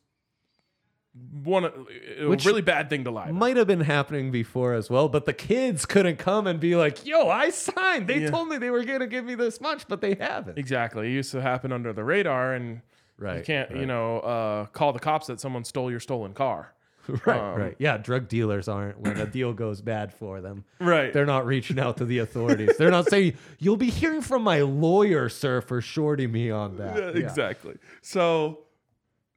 [1.43, 3.25] one a Which really bad thing to lie.
[3.25, 3.35] About.
[3.35, 7.05] Might have been happening before as well, but the kids couldn't come and be like,
[7.05, 8.07] yo, I signed.
[8.07, 8.31] They Yeah.
[8.31, 10.57] told me they were going to give me this much, but they haven't.
[10.57, 12.81] Exactly, it used to happen under the radar, and
[13.15, 16.73] Right, You can't, you know, uh, call the cops that someone stole your stolen car.
[17.25, 17.75] Right, Um, right.
[17.79, 20.63] Yeah, drug dealers aren't when a deal goes bad for them.
[20.79, 21.11] Right.
[21.11, 22.77] They're not reaching out to the authorities.
[22.77, 26.97] They're not saying, "You'll be hearing from my lawyer, sir, for shorting me on that."
[26.97, 27.75] Yeah, exactly.
[28.01, 28.59] So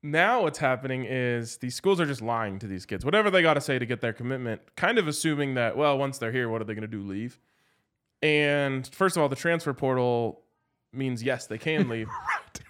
[0.02, 3.04] now what's happening is these schools are just lying to these kids.
[3.04, 6.18] Whatever they got to say to get their commitment, kind of assuming that, well, once
[6.18, 7.02] they're here, what are they going to do?
[7.02, 7.38] Leave?
[8.22, 10.42] And first of all, the transfer portal
[10.92, 12.08] means yes, they can leave.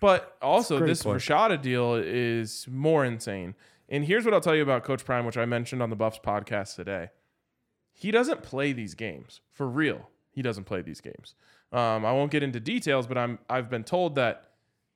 [0.01, 1.21] But also, this point.
[1.21, 3.55] Rashada deal is more insane.
[3.89, 6.19] And here's what I'll tell you about Coach Prime, which I mentioned on the Buffs
[6.19, 7.11] podcast today.
[7.93, 10.11] He doesn't play these games for real.
[10.31, 11.35] He doesn't play these games.
[11.73, 14.51] Um, I won't get into details, but I'm I've been told that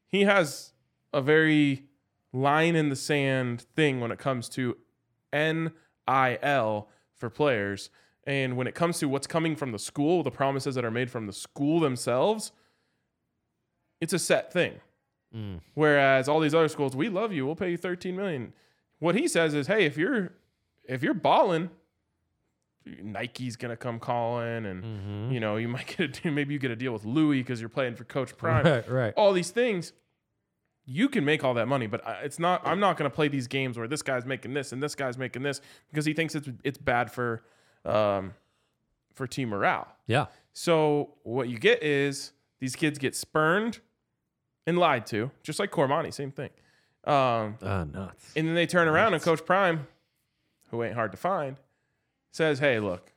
[0.06, 0.72] he has
[1.12, 1.84] a very
[2.32, 4.76] line in the sand thing when it comes to
[5.32, 7.90] NIL for players.
[8.24, 11.10] And when it comes to what's coming from the school, the promises that are made
[11.10, 12.52] from the school themselves,
[14.00, 14.74] it's a set thing.
[15.34, 15.60] Mm.
[15.74, 18.52] Whereas all these other schools, we love you, we'll pay you 13 million.
[19.00, 20.32] What he says is, hey, if you're
[20.84, 21.70] if you're balling,
[23.02, 25.32] Nike's gonna come calling, and Mm-hmm.
[25.32, 27.60] you know you might get a, deal, maybe you get a deal with Louis because
[27.60, 29.14] you're playing for Coach Prime Right, right.
[29.16, 29.92] all these things
[30.86, 33.46] you can make all that money but it's not i'm not going to play these
[33.46, 35.60] games where this guy's making this and this guy's making this
[35.90, 37.42] because he thinks it's it's bad for
[37.84, 38.32] um
[39.14, 40.26] for team morale Yeah.
[40.54, 43.78] so what you get is these kids get spurned
[44.66, 46.50] and lied to just like cormani same thing
[47.04, 48.32] um Ah, nuts.
[48.36, 49.86] and then they turn around and Coach Prime,
[50.70, 51.56] who ain't hard to find,
[52.30, 53.12] says, "Hey, look,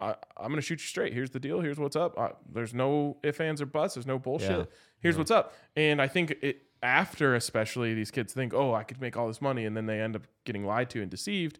[0.00, 1.12] I, I'm gonna shoot you straight.
[1.12, 1.60] Here's the deal.
[1.60, 2.18] Here's what's up.
[2.18, 3.94] Uh, there's no ifs, ands, or buts.
[3.94, 4.50] There's no bullshit.
[4.50, 4.64] Yeah.
[5.00, 9.00] Here's what's up." And I think it after, especially these kids think, "Oh, I could
[9.00, 11.58] make all this money," and then they end up getting lied to and deceived.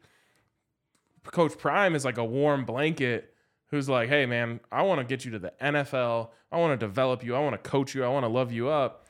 [1.25, 3.35] Coach Prime is like a warm blanket
[3.71, 6.31] who's like, "Hey, man, I want to get you to the NFL.
[6.53, 7.35] I want to develop you.
[7.35, 8.05] I want to coach you.
[8.05, 9.06] I want to love you up."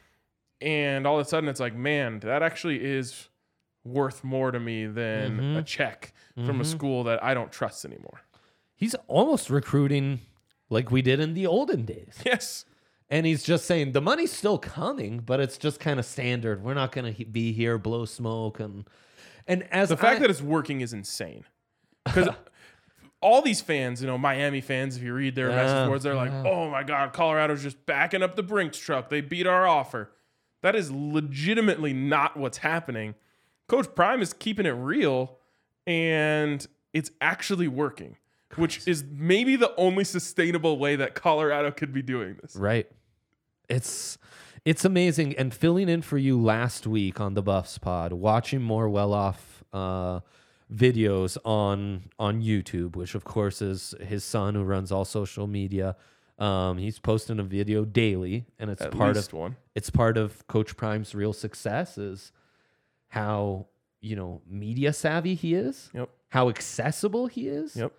[0.60, 3.28] And all of a sudden, it's like, man, that actually is
[3.84, 5.56] worth more to me than Mm-hmm.
[5.58, 6.12] a check
[6.44, 8.20] from a school that I don't trust anymore.
[8.74, 10.20] He's almost recruiting
[10.68, 12.14] like we did in the olden days.
[12.26, 12.64] Yes.
[13.08, 16.62] And he's just saying the money's still coming, but it's just kind of standard.
[16.62, 18.84] We're not going to be here, blow smoke, and
[19.46, 21.44] and as The fact I- that it's working is insane.
[22.04, 22.28] Because
[23.22, 26.14] all these fans, you know, Miami fans, if you read their Yeah, message boards, they're
[26.16, 29.08] like, oh my God, Colorado's just backing up the Brinks truck.
[29.08, 30.10] They beat our offer.
[30.62, 33.14] That is legitimately not what's happening.
[33.68, 35.38] Coach Prime is keeping it real
[35.86, 38.16] and it's actually working,
[38.56, 42.56] which is maybe the only sustainable way that Colorado could be doing this.
[42.56, 42.90] Right.
[43.68, 44.18] It's
[44.64, 45.36] it's amazing.
[45.36, 49.62] And filling in for you last week on the Buffs pod, watching more well off
[49.72, 50.20] uh,
[50.72, 55.96] videos on on YouTube, which of course is his son who runs all social media.
[56.38, 59.56] Um, he's posting a video daily, and it's At part of one.
[59.74, 62.30] it's part of Coach Prime's real success is
[63.08, 63.66] how
[64.00, 66.10] you know media savvy he is, Yep.
[66.28, 67.92] how accessible he is, Yep.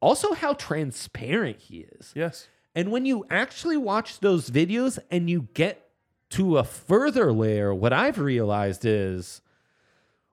[0.00, 2.12] also how transparent he is.
[2.14, 2.48] Yes.
[2.76, 5.90] And when you actually watch those videos and you get
[6.30, 9.40] to a further layer, what I've realized is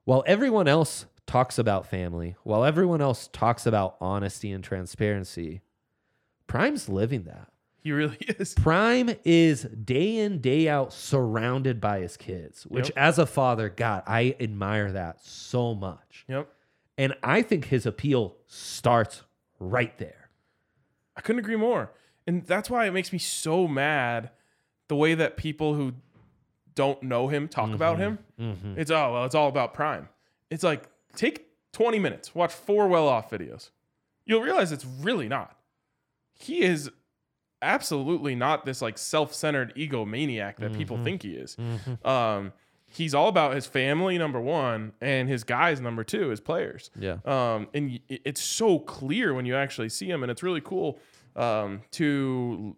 [0.04, 5.60] while everyone else talks about family, while everyone else talks about honesty and transparency,
[6.52, 7.48] Prime's living that.
[7.82, 8.52] He really is.
[8.52, 12.98] Prime is day in, day out surrounded by his kids, which Yep.
[12.98, 16.26] as a father, God, I admire that so much.
[16.28, 16.46] Yep.
[16.98, 19.22] And I think his appeal starts
[19.58, 20.28] right there.
[21.16, 21.90] I couldn't agree more.
[22.26, 24.30] And that's why it makes me so mad
[24.88, 25.94] the way that people who
[26.74, 27.74] don't know him talk mm-hmm.
[27.74, 28.18] about him.
[28.38, 28.78] Mm-hmm.
[28.78, 30.10] It's oh well, it's all about Prime.
[30.50, 30.84] It's like
[31.16, 33.70] take 20 minutes, watch four well off videos.
[34.26, 35.56] You'll realize it's really not.
[36.42, 36.90] He is
[37.60, 41.56] absolutely not this like self-centered egomaniac that people think he is.
[42.04, 42.52] Um,
[42.86, 46.90] he's all about his family number one and his guys number two, his players.
[46.98, 47.18] Yeah.
[47.24, 50.98] Um, and it's so clear when you actually see him, and it's really cool
[51.36, 52.76] um, to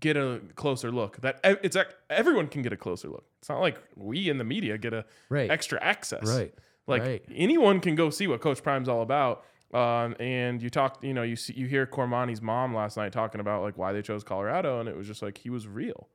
[0.00, 1.20] get a closer look.
[1.22, 1.76] That it's
[2.10, 3.24] everyone can get a closer look.
[3.38, 5.50] It's not like we in the media get a Right.
[5.50, 6.26] extra access.
[6.28, 6.52] Right.
[6.88, 7.24] Like Right.
[7.34, 9.44] anyone can go see what Coach Prime's all about.
[9.74, 13.40] Um, and you talk, you know, you see, you hear Cormani's mom last night talking
[13.40, 16.08] about like why they chose Colorado, and it was just like he was real.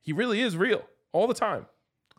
[0.00, 1.66] He really is real all the time.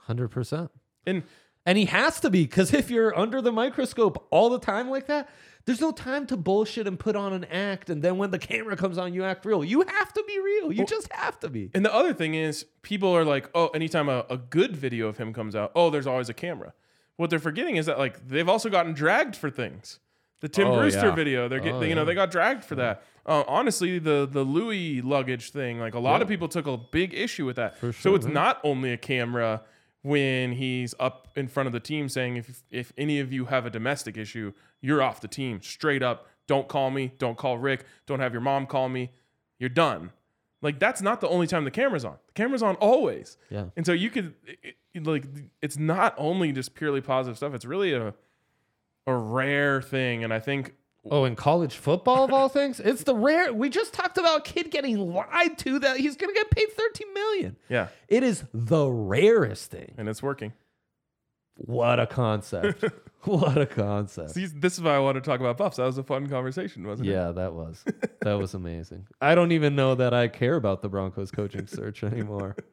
[0.07, 0.69] 100%.
[1.07, 1.23] And
[1.65, 5.07] And he has to be because if you're under the microscope all the time like
[5.07, 5.29] that,
[5.65, 7.89] there's no time to bullshit and put on an act.
[7.89, 9.63] And then when the camera comes on, you act real.
[9.63, 10.71] You have to be real.
[10.71, 11.71] You just have to be.
[11.73, 15.17] And the other thing is, people are like, oh, anytime a, a good video of
[15.17, 16.73] him comes out, oh, there's always a camera.
[17.17, 19.99] What they're forgetting is that like they've also gotten dragged for things.
[20.41, 21.15] The Tim Oh, Brewster yeah.
[21.15, 22.05] video, they're getting, Oh, you know, yeah.
[22.05, 23.03] they got dragged for that.
[23.25, 27.13] Uh, honestly, the the Louis luggage thing, like a lot of people took a big
[27.13, 27.77] issue with that.
[27.79, 28.33] so sure, it's yeah.
[28.33, 29.61] not only a camera
[30.03, 33.65] when he's up in front of the team saying, if, if any of you have
[33.65, 36.27] a domestic issue, you're off the team straight up.
[36.47, 37.11] Don't call me.
[37.17, 37.85] Don't call Rick.
[38.05, 39.09] Don't have your mom call me.
[39.57, 40.11] You're done.
[40.61, 42.17] Like that's not the only time the camera's on.
[42.27, 43.37] The camera's on always.
[43.49, 43.65] Yeah.
[43.75, 45.25] And so you could it, it- like
[45.61, 47.53] it's not only just purely positive stuff.
[47.55, 48.13] It's really a
[49.07, 50.73] a rare thing, and I think
[51.11, 53.53] Oh, in college football of all things, it's the rare.
[53.53, 56.71] We just talked about a kid getting lied to that he's going to get paid
[56.71, 57.57] thirteen million.
[57.69, 59.93] yeah, It is the rarest thing.
[59.99, 60.53] and it's working.
[61.57, 62.83] What a concept!
[63.23, 64.31] what a concept!
[64.31, 65.77] See, this is why I want to talk about buffs.
[65.77, 67.11] That was a fun conversation, wasn't it?
[67.13, 67.85] Yeah, that was
[68.21, 69.05] that was amazing.
[69.21, 72.55] I don't even know that I care about the Broncos coaching search anymore.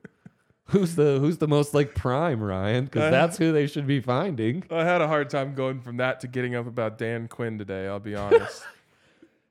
[0.66, 2.84] Who's the who's the most like prime Ryan?
[2.84, 4.64] Because that's who they should be finding.
[4.70, 7.86] I had a hard time going from that to getting up about Dan Quinn today.
[7.88, 8.62] I'll be honest.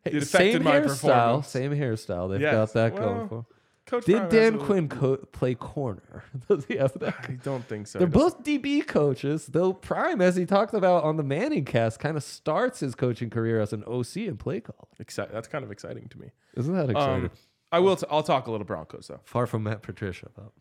[0.04, 2.32] Hey, It affected same my hairstyle, same hairstyle.
[2.32, 2.54] They've Yes.
[2.56, 3.46] got that Well, going for.
[3.86, 6.24] Coach Did Prime Dan Quinn co- play corner?
[6.50, 7.14] Does he have that?
[7.30, 8.00] I don't think so.
[8.00, 12.18] They're both DB coaches, though Prime, as he talked about on the Manning cast, kind
[12.18, 14.88] of starts his coaching career as an OC and play call.
[15.00, 16.32] Exci- That's kind of exciting to me.
[16.58, 17.26] Isn't that exciting?
[17.26, 17.32] Um,
[17.72, 17.96] I will.
[17.96, 19.20] T- I'll talk a little Broncos though.
[19.24, 20.52] Far from Matt Patricia, though.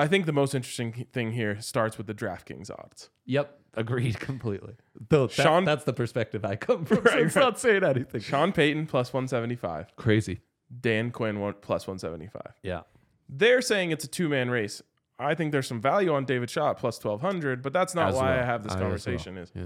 [0.00, 3.10] I think the most interesting thing here starts with the DraftKings odds.
[3.26, 4.74] Yep, agreed completely.
[5.08, 7.04] Though that, Sean- that's the perspective I come from.
[7.06, 7.42] so it's right.
[7.44, 8.20] not saying anything.
[8.20, 9.94] Sean Payton plus 175.
[9.96, 10.40] Crazy.
[10.80, 12.42] Dan Quinn one, plus 175.
[12.62, 12.82] Yeah.
[13.28, 14.82] They're saying it's a two man race.
[15.18, 18.38] I think there's some value on David Shaw plus 1200, but that's not As why
[18.40, 18.88] I have this I as well.
[18.88, 19.36] conversation.
[19.36, 19.62] Is Yeah.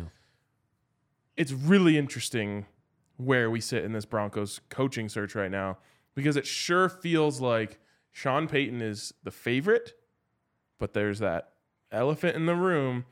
[1.36, 2.66] it's really interesting
[3.16, 5.78] where we sit in this Broncos coaching search right now
[6.14, 7.78] because it sure feels like
[8.10, 9.94] Sean Payton is the favorite,
[10.84, 11.48] but there's that
[11.90, 13.06] elephant in the room,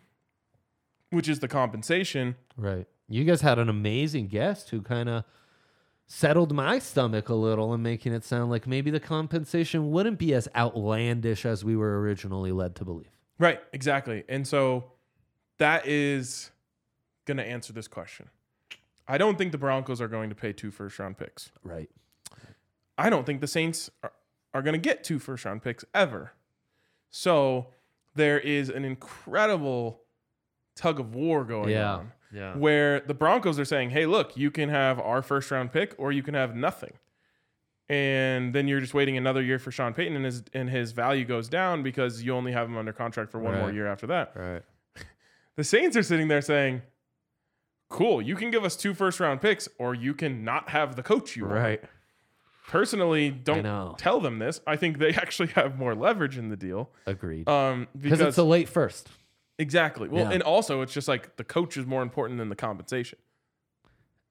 [1.09, 2.37] which is the compensation.
[2.55, 2.87] Right.
[3.09, 5.25] You guys had an amazing guest who kind of
[6.07, 10.35] settled my stomach a little and making it sound like maybe the compensation wouldn't be
[10.35, 13.09] as outlandish as we were originally led to believe.
[13.39, 14.23] Right, exactly.
[14.29, 14.93] And so
[15.57, 16.51] that is
[17.25, 18.29] going to answer this question.
[19.09, 21.51] I don't think the Broncos are going to pay two first round picks.
[21.65, 21.89] Right.
[22.99, 24.13] I don't think the Saints are,
[24.53, 26.33] are going to get two first round picks ever.
[27.13, 27.69] So
[28.17, 30.01] there is an incredible
[30.75, 31.95] tug of war going Yeah.
[31.97, 32.57] on Yeah.
[32.57, 36.11] where the Broncos are saying, hey, look, you can have our first round pick or
[36.11, 36.95] you can have nothing.
[37.89, 41.25] And then you're just waiting another year for Sean Payton and his and his value
[41.27, 44.33] goes down because you only have him under contract for one more year after that.
[44.35, 44.63] Right.
[45.57, 46.81] The Saints are sitting there saying,
[47.91, 51.03] Cool, you can give us two first round picks or you can not have the
[51.03, 51.57] coach you want.
[51.57, 51.85] Right.
[52.69, 54.61] Personally, don't tell them this.
[54.67, 56.91] I think they actually have more leverage in the deal.
[57.07, 57.49] Agreed.
[57.49, 59.09] Um, Because it's a late first.
[59.59, 60.09] exactly.
[60.09, 60.33] Well, Yeah.
[60.33, 63.19] and also it's just like the coach is more important than the compensation.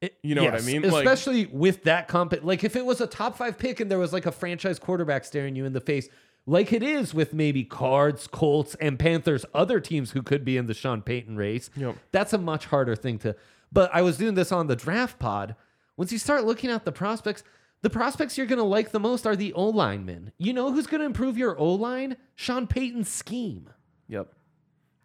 [0.01, 0.81] It- You know what I yes, mean?
[0.83, 2.33] Like- Especially with that comp.
[2.43, 5.25] Like if it was a top five pick and there was like a franchise quarterback
[5.25, 6.09] staring you in the face,
[6.47, 10.65] like it is with maybe Cards, Colts, and Panthers, other teams who could be in
[10.65, 11.69] the Sean Payton race.
[11.75, 11.97] Yep.
[12.11, 13.35] That's a much harder thing to.
[13.71, 15.55] But I was doing this on the draft pod.
[15.97, 17.43] Once you start looking at the prospects,
[17.81, 20.31] the prospects you're going to like the most are the O linemen.
[20.37, 22.17] You know who's going to improve your O line?
[22.35, 23.69] Sean Payton's scheme.
[24.07, 24.27] Yep.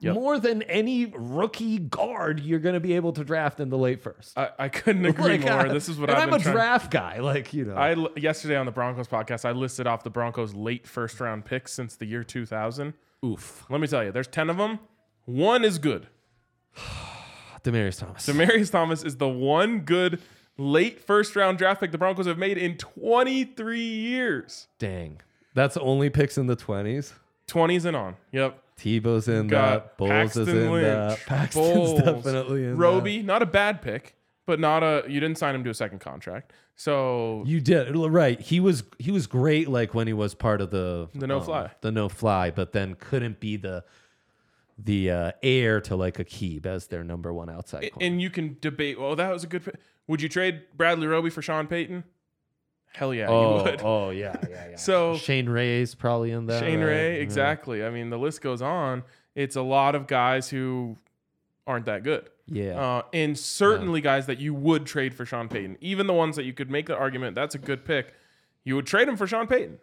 [0.00, 0.14] Yep.
[0.14, 4.02] More than any rookie guard you're going to be able to draft in the late
[4.02, 4.36] first.
[4.36, 5.66] I, I couldn't agree Like, more.
[5.68, 6.54] uh, This is what I'm been a trying.
[6.54, 7.18] draft guy.
[7.20, 10.86] Like you know, I yesterday on the Broncos podcast, I listed off the Broncos' late
[10.86, 12.92] first round picks since the year 2000.
[13.24, 13.64] oof.
[13.70, 14.80] Let me tell you, there's 10 of them.
[15.24, 16.08] One is good.
[17.64, 18.26] Demaryius Thomas.
[18.26, 20.20] Demaryius Thomas is the one good
[20.58, 24.68] late first round draft pick the Broncos have made in 23 years.
[24.78, 25.20] Dang,
[25.54, 27.14] that's only picks in the twenties.
[27.48, 28.16] 20s and on.
[28.32, 28.60] Yep.
[28.76, 29.96] Tebow's in Got that.
[29.96, 30.84] Bowles Paxton is in Lynch.
[30.84, 31.18] that.
[31.26, 34.16] Paxton's Bowles, definitely in Roby, not a bad pick,
[34.46, 35.04] but not a.
[35.08, 37.42] You didn't sign him to a second contract, so.
[37.46, 38.38] You did right.
[38.40, 39.68] He was he was great.
[39.68, 41.70] Like when he was part of the The no um, fly.
[41.80, 43.84] the no fly, but then couldn't be the
[44.78, 47.92] the uh, heir to like Aqib as their number one outside.
[47.92, 48.06] Corner.
[48.06, 49.00] and you can debate.
[49.00, 49.76] Well, that was a good.
[50.06, 52.04] Would you trade Bradley Roby for Sean Payton?
[52.92, 53.82] Hell yeah, oh, you would.
[53.82, 54.76] oh yeah, yeah, yeah.
[54.78, 56.60] So Shane Ray's probably in that.
[56.60, 56.86] Shane right?
[56.86, 57.22] Ray, Yeah.
[57.22, 57.84] exactly.
[57.84, 59.02] I mean, the list goes on.
[59.34, 60.96] It's a lot of guys who
[61.66, 62.30] aren't that good.
[62.46, 62.80] Yeah.
[62.80, 65.78] Uh, and certainly guys that you would trade for Sean Payton.
[65.80, 68.14] Even the ones that you could make the argument that's a good pick,
[68.64, 69.78] you would trade him for Sean Payton.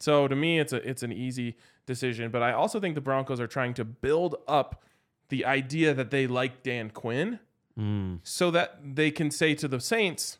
[0.00, 1.56] So to me, it's a it's an easy
[1.86, 2.30] decision.
[2.30, 4.82] But I also think the Broncos are trying to build up
[5.28, 7.38] the idea that they like Dan Quinn,
[7.78, 8.20] Mm.
[8.22, 10.38] so that they can say to the Saints,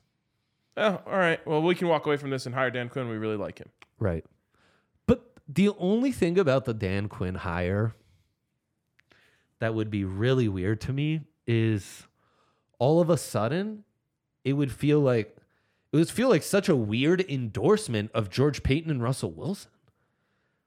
[0.76, 1.44] "Oh, all right.
[1.46, 3.08] Well, we can walk away from this and hire Dan Quinn.
[3.08, 4.24] We really like him." Right.
[5.06, 7.94] But the only thing about the Dan Quinn hire
[9.58, 12.06] that would be really weird to me is
[12.78, 13.84] all of a sudden
[14.44, 15.36] it would feel like
[15.92, 19.70] it would feel like such a weird endorsement of George Paton and Russell Wilson.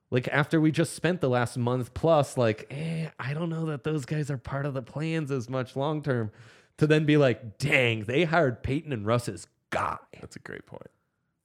[0.10, 3.84] Like after we just spent the last month plus, like, eh, I don't know that
[3.84, 6.32] those guys are part of the plans as much long term.
[6.78, 9.98] To then be like, dang, they hired Paton and Russ's guy.
[10.22, 10.88] That's a great point.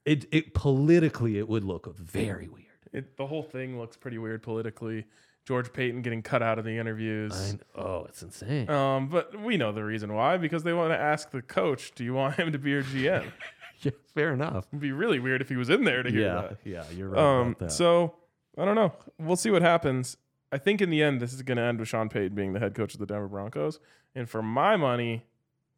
[0.04, 2.66] It it politically it would look very weird.
[2.92, 5.06] It, the whole thing looks pretty weird politically.
[5.46, 7.56] George Paton getting cut out of the interviews.
[7.76, 8.68] I, oh, it's insane.
[8.70, 12.04] Um, but we know the reason why because they want to ask the coach, "Do
[12.04, 13.24] you want him to be your GM?"
[13.80, 14.66] yeah, fair enough.
[14.70, 16.58] It'd be really weird if he was in there to hear Yeah, that.
[16.64, 17.72] yeah, you're right Um, about that.
[17.72, 18.14] so
[18.58, 18.92] I don't know.
[19.18, 20.16] We'll see what happens.
[20.50, 22.60] I think in the end, this is going to end with Sean Payton being the
[22.60, 23.80] head coach of the Denver Broncos,
[24.14, 25.24] and for my money,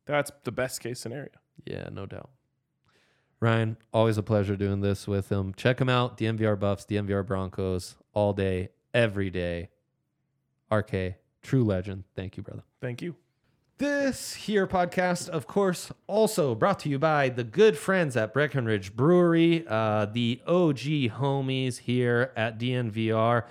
[0.04, 1.30] that's the best case scenario.
[1.64, 2.30] Yeah, no doubt.
[3.40, 5.54] Ryan, always a pleasure doing this with him.
[5.54, 9.68] Check him out, DNVR Buffs, DNVR Broncos, all day, every day.
[10.72, 12.04] RK, true legend.
[12.16, 12.64] Thank you, brother.
[12.80, 13.14] Thank you.
[13.78, 18.94] This here podcast, of course, also brought to you by the good friends at Breckenridge
[18.94, 20.78] Brewery, uh, the OG
[21.18, 23.42] homies here at DNVR.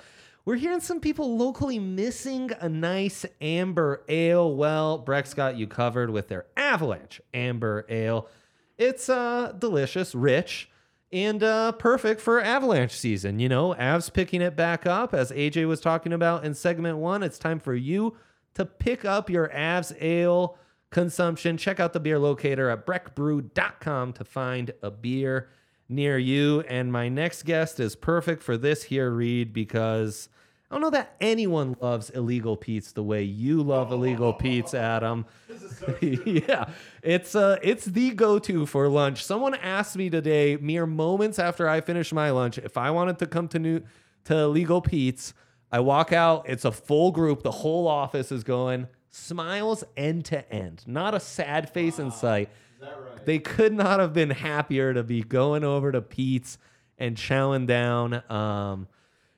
[0.45, 4.55] We're hearing some people locally missing a nice amber ale.
[4.55, 8.29] Well, Breck's got you covered with their Avalanche Amber Ale.
[8.77, 10.69] It's uh, delicious, rich,
[11.11, 13.39] and uh, perfect for Avalanche season.
[13.39, 17.23] You know, Avs picking it back up as AJ was talking about in segment one.
[17.23, 18.15] It's time for you
[18.55, 20.57] to pick up your Avs ale
[20.91, 21.57] consumption.
[21.57, 25.49] Check out the beer locator at breckbrew.com to find a beer
[25.89, 26.61] near you.
[26.61, 30.29] And my next guest is perfect for this here read because
[30.73, 35.27] I don't know that anyone loves illegal Pete's the way you love illegal Pete's, Adam.
[36.01, 36.69] yeah,
[37.03, 39.23] it's uh, it's the go-to for lunch.
[39.23, 43.27] Someone asked me today, mere moments after I finished my lunch, if I wanted to
[43.27, 43.81] come to new
[44.25, 45.35] to Legal Pete's.
[45.73, 47.41] I walk out, it's a full group.
[47.41, 50.83] The whole office is going, smiles end to end.
[50.85, 52.51] Not a sad face in sight.
[53.25, 56.59] They could not have been happier to be going over to Pete's
[56.99, 58.21] and chowing down.
[58.29, 58.87] Um,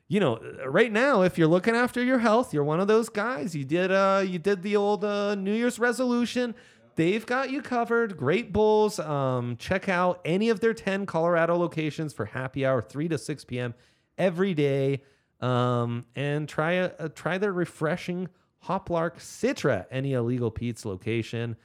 [0.10, 3.56] you know, right now, if you're looking after your health, you're one of those guys.
[3.56, 6.54] You did uh you did the old uh, New Year's resolution.
[6.96, 8.18] They've got you covered.
[8.18, 9.00] Great Bulls.
[9.00, 13.46] Um, check out any of their 10 Colorado locations for happy hour, 3 to 6
[13.46, 13.74] p.m.
[14.18, 15.02] every day.
[15.46, 18.30] Um, and try a, a try their refreshing
[18.68, 21.56] Hoplark Citra any illegal Pete's location.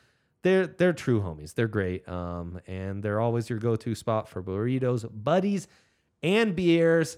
[0.42, 1.54] They're they're true homies.
[1.54, 2.06] They're great.
[2.08, 5.66] Um, and they're always your go-to spot for burritos, buddies,
[6.22, 7.16] and beers.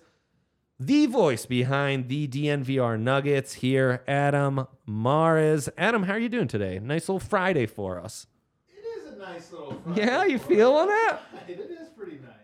[0.78, 5.68] The voice behind the DNVR Nuggets here, Adam Mares.
[5.78, 6.80] Adam, how are you doing today?
[6.80, 8.26] Nice little Friday for us.
[8.68, 9.80] It is a nice little.
[9.94, 11.18] Yeah, you feeling it?
[11.48, 12.41] It is pretty nice.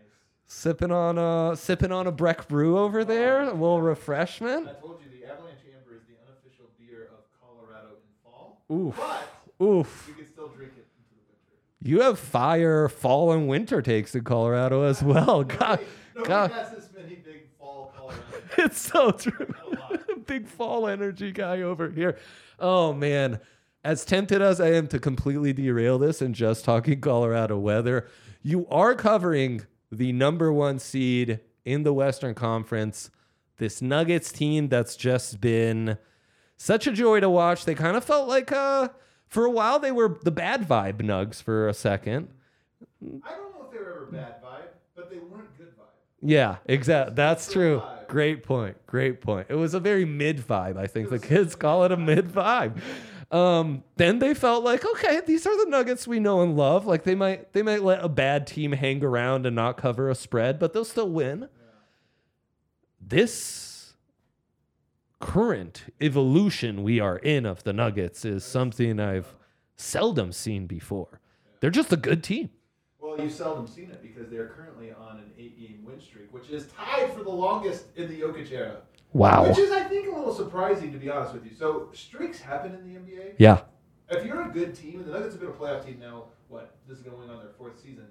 [0.51, 4.67] Sipping on a sipping on a Breck Brew over there, a little refreshment.
[4.67, 8.63] I told you the Avalanche Amber is the unofficial beer of Colorado in fall.
[8.73, 8.97] Oof.
[8.97, 10.07] But Oof.
[10.09, 11.83] you can still drink it into the winter.
[11.83, 15.45] You have fire fall and winter takes in Colorado as well.
[15.45, 15.81] God,
[16.15, 16.51] Nobody God.
[16.53, 18.23] has this many big fall Colorado.
[18.57, 19.55] It's so true.
[20.27, 22.17] Big fall energy guy over here.
[22.59, 23.39] Oh man.
[23.85, 28.09] As tempted as I am to completely derail this and just talking Colorado weather,
[28.43, 33.11] you are covering the number one seed in the Western Conference.
[33.59, 35.99] This Nuggets team that's just been
[36.57, 37.65] such a joy to watch.
[37.65, 38.89] They kind of felt like uh
[39.27, 42.29] for a while they were the bad vibe nugs for a second.
[43.03, 45.83] I don't know if they were ever bad vibe, but they weren't good vibe.
[46.23, 47.15] Yeah, exactly.
[47.15, 47.83] That's true.
[48.09, 48.77] Great point.
[48.87, 49.47] Great point.
[49.51, 50.77] It was a very mid vibe.
[50.77, 52.81] I think the kids call it a mid vibe.
[53.31, 56.87] Um, then they felt like, okay, these are the Nuggets we know and love.
[56.87, 60.15] Like they might they might let a bad team hang around and not cover a
[60.15, 61.49] spread, but they'll still win.
[63.01, 63.95] This
[65.21, 69.35] current evolution we are in of the Nuggets is something I've
[69.77, 71.21] seldom seen before.
[71.61, 72.51] They're just a good team.
[73.01, 76.67] Well, you've seldom seen it because they're currently on an eight-game win streak, which is
[76.77, 78.79] tied for the longest in the Jokic era.
[79.13, 79.49] Wow.
[79.49, 81.53] Which is, I think, a little surprising to be honest with you.
[81.57, 83.35] So streaks happen in the NBA.
[83.39, 83.61] Yeah.
[84.11, 86.77] If you're a good team, and the Nuggets have been a playoff team now, what?
[86.89, 88.07] This is going on their fourth season.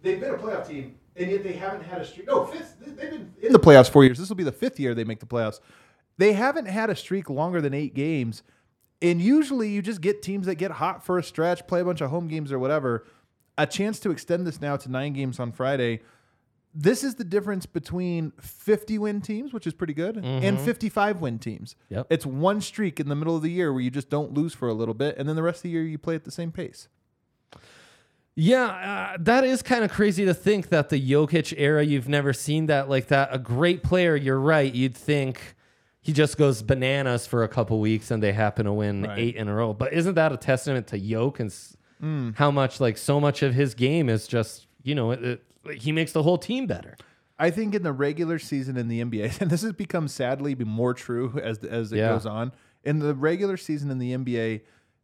[0.00, 2.26] They've been a playoff team, and yet they haven't had a streak.
[2.26, 2.76] No, fifth.
[2.80, 4.18] They've been in the playoffs four years.
[4.18, 5.60] This will be the fifth year they make the playoffs.
[6.18, 8.42] They haven't had a streak longer than eight games.
[9.00, 12.00] And usually you just get teams that get hot for a stretch, play a bunch
[12.00, 13.04] of home games or whatever.
[13.58, 16.00] A chance to extend this now to nine games on Friday.
[16.74, 21.38] This is the difference between 50 win teams, which is pretty good, and 55 win
[21.38, 21.76] teams.
[21.90, 22.06] Yep.
[22.08, 24.68] It's one streak in the middle of the year where you just don't lose for
[24.68, 26.50] a little bit, and then the rest of the year you play at the same
[26.50, 26.88] pace.
[28.34, 32.32] Yeah, uh, that is kind of crazy to think that the Jokic era, you've never
[32.32, 33.28] seen that like that.
[33.30, 34.74] A great player, you're right.
[34.74, 35.54] You'd think
[36.00, 39.18] he just goes bananas for a couple weeks and they happen to win Right.
[39.18, 39.74] eight in a row.
[39.74, 41.54] But isn't that a testament to Jokic and
[42.02, 45.22] s- how much, like, so much of his game is just, you know, it,
[45.64, 46.96] it, he makes the whole team better?
[47.38, 50.64] I think in the regular season in the NBA, and this has become sadly be
[50.64, 52.08] more true as as it Yeah.
[52.10, 52.52] goes on.
[52.84, 54.62] In the regular season in the NBA,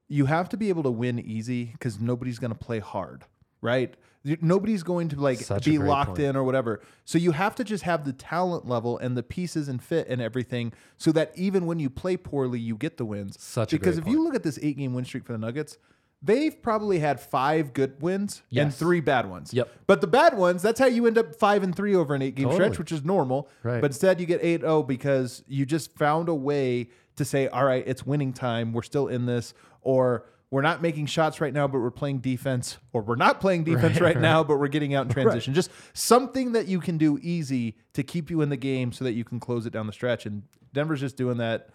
[0.09, 3.25] you have to be able to win easy because nobody's going to play hard,
[3.61, 3.95] right?
[4.41, 6.21] Nobody's going to like Such be locked point.
[6.21, 6.81] in or whatever.
[7.05, 10.21] So you have to just have the talent level and the pieces and fit and
[10.21, 13.41] everything, so that even when you play poorly, you get the wins.
[13.41, 15.79] Such a because if you look at this eight game win streak for the Nuggets,
[16.23, 19.55] they've probably had five good wins and three bad ones.
[19.55, 19.71] Yep.
[19.87, 22.35] But the bad ones, that's how you end up five and three over an eight
[22.35, 22.65] game Totally.
[22.65, 23.49] stretch, which is normal.
[23.63, 23.81] Right.
[23.81, 27.65] But instead, you get 8 0 because you just found a way to say, all
[27.65, 28.73] right, it's winning time.
[28.73, 29.55] We're still in this.
[29.83, 32.79] Or we're not making shots right now, but we're playing defense.
[32.93, 35.55] Or we're not playing defense right, now, but we're getting out in transition.
[35.55, 39.13] Just something that you can do easy to keep you in the game so that
[39.13, 40.27] you can close it down the stretch.
[40.27, 40.43] And
[40.73, 41.69] Denver's just doing that.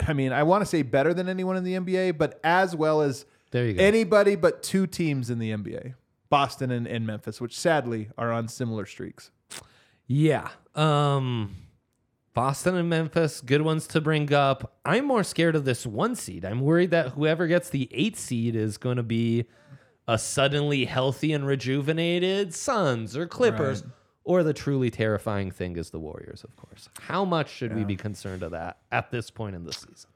[0.00, 3.02] I mean, I want to say better than anyone in the NBA, but as well
[3.02, 3.82] as There you go.
[3.82, 5.94] anybody but two teams in the NBA
[6.28, 9.30] Boston and, and Memphis, which sadly are on similar streaks.
[10.06, 10.48] Yeah.
[10.74, 11.54] Um
[12.34, 14.78] Boston and Memphis, good ones to bring up.
[14.86, 16.44] I'm more scared of this one seed.
[16.46, 19.44] I'm worried that whoever gets the eight seed is going to be
[20.08, 23.84] a suddenly healthy and rejuvenated Suns or Clippers,
[24.24, 26.88] or the truly terrifying thing is the Warriors, of course.
[27.00, 30.08] How much should we be concerned of that at this point in the season?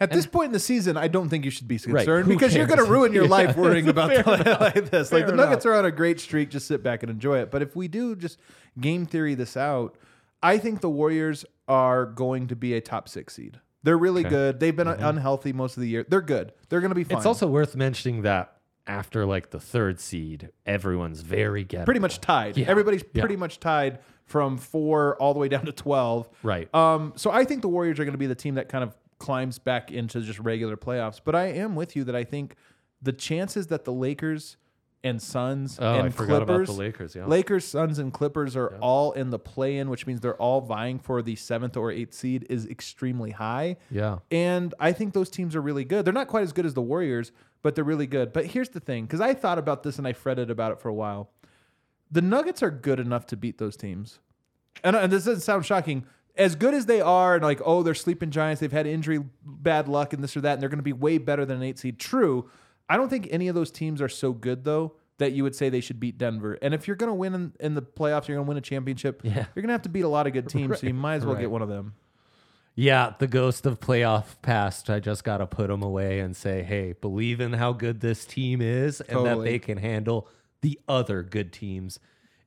[0.00, 2.54] At this point in the season, I don't think you should be concerned who because
[2.54, 5.12] you're going to ruin your Yeah, life worrying about fair like this.
[5.12, 5.74] Like the Nuggets enough.
[5.76, 7.50] are on a great streak, just sit back and enjoy it.
[7.50, 8.38] But if we do just
[8.80, 9.96] game theory this out,
[10.42, 13.60] I think the Warriors are going to be a top six seed.
[13.84, 14.28] They're really Okay.
[14.28, 14.34] Mm-hmm.
[14.34, 14.60] good.
[14.60, 16.04] They've been unhealthy most of the year.
[16.08, 16.52] They're good.
[16.68, 17.18] They're going to be fine.
[17.18, 21.84] It's also worth mentioning that after like the third seed, everyone's very gettable.
[21.84, 22.56] pretty much tied.
[22.56, 22.66] Yeah.
[22.68, 23.22] Everybody's Yeah.
[23.22, 26.28] pretty much tied from four all the way down to twelve.
[26.42, 26.74] Right.
[26.74, 27.12] Um.
[27.16, 29.58] So I think the Warriors are going to be the team that kind of climbs
[29.58, 31.20] back into just regular playoffs.
[31.24, 32.56] But I am with you that I think
[33.02, 34.56] the chances that the Lakers
[35.02, 37.26] and Suns Oh, and I Clippers, Lakers, yeah.
[37.26, 41.20] Lakers, Suns, and Clippers are all in the play-in, which means they're all vying for
[41.20, 43.76] the seventh or eighth seed, is extremely high.
[43.90, 44.20] Yeah.
[44.30, 46.06] And I think those teams are really good.
[46.06, 48.32] They're not quite as good as the Warriors, but they're really good.
[48.32, 50.88] But here's the thing because I thought about this and I fretted about it for
[50.88, 51.30] a while.
[52.10, 54.20] The Nuggets are good enough to beat those teams.
[54.82, 56.04] And, and this doesn't sound shocking.
[56.36, 59.86] As good as they are, and like, oh, they're sleeping giants, they've had injury, bad
[59.88, 61.78] luck, and this or that, and they're going to be way better than an eight
[61.78, 61.98] seed.
[62.00, 62.50] True.
[62.88, 65.68] I don't think any of those teams are so good, though, that you would say
[65.68, 66.58] they should beat Denver.
[66.60, 68.60] And if you're going to win in, in the playoffs, you're going to win a
[68.60, 69.34] championship, Yeah.
[69.54, 70.80] you're going to have to beat a lot of good teams.
[70.80, 71.42] So you might as well Right.
[71.42, 71.94] get one of them.
[72.74, 74.90] Yeah, the ghost of playoff past.
[74.90, 78.24] I just got to put them away and say, hey, believe in how good this
[78.24, 80.26] team is and that they can handle
[80.62, 82.00] the other good teams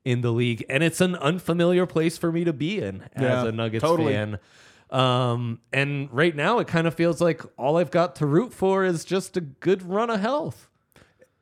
[0.08, 0.64] in the league.
[0.70, 4.14] And it's an unfamiliar place for me to be in Yeah, as a Nuggets totally.
[4.14, 4.40] fan.
[4.90, 8.86] Um, and right now, it kind of feels like all I've got to root for
[8.86, 10.70] is just a good run of health.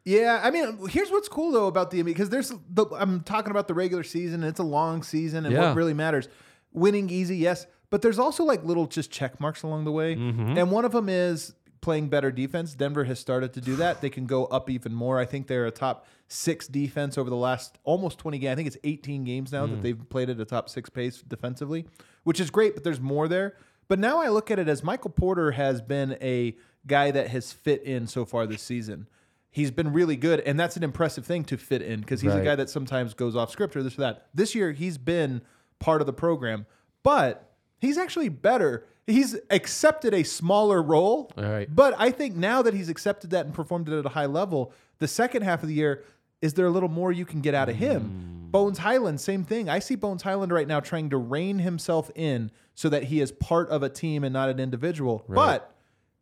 [0.03, 3.67] Yeah, I mean, here's what's cool though about the because there's the I'm talking about
[3.67, 5.67] the regular season and it's a long season and Yeah.
[5.69, 6.27] what really matters,
[6.73, 10.57] winning easy, yes, but there's also like little just check marks along the way, Mm-hmm.
[10.57, 11.53] and one of them is
[11.85, 12.73] playing better defense.
[12.73, 14.01] Denver has started to do that.
[14.01, 15.19] They can go up even more.
[15.19, 18.51] I think they're a top six defense over the last almost 20 games.
[18.51, 19.69] I think it's 18 games now Mm.
[19.69, 21.85] that they've played at a top six pace defensively,
[22.23, 22.73] which is great.
[22.73, 23.55] But there's more there.
[23.87, 26.57] But now I look at it as Michael Porter has been a
[26.87, 29.07] guy that has fit in so far this season
[29.51, 32.43] he's been really good, and that's an impressive thing to fit in because he's a
[32.43, 34.27] guy that sometimes goes off script or this or that.
[34.33, 35.41] This year, he's been
[35.79, 36.65] part of the program,
[37.03, 38.85] but he's actually better.
[39.07, 41.73] He's accepted a smaller role, All right.
[41.73, 44.73] but I think now that he's accepted that and performed it at a high level,
[44.97, 46.03] the second half of the year,
[46.41, 48.47] is there a little more you can get out of him?
[48.47, 48.51] Mm.
[48.51, 49.69] Bones Hyland, same thing.
[49.69, 53.31] I see Bones Hyland right now trying to rein himself in so that he is
[53.31, 55.23] part of a team and not an individual.
[55.27, 55.75] But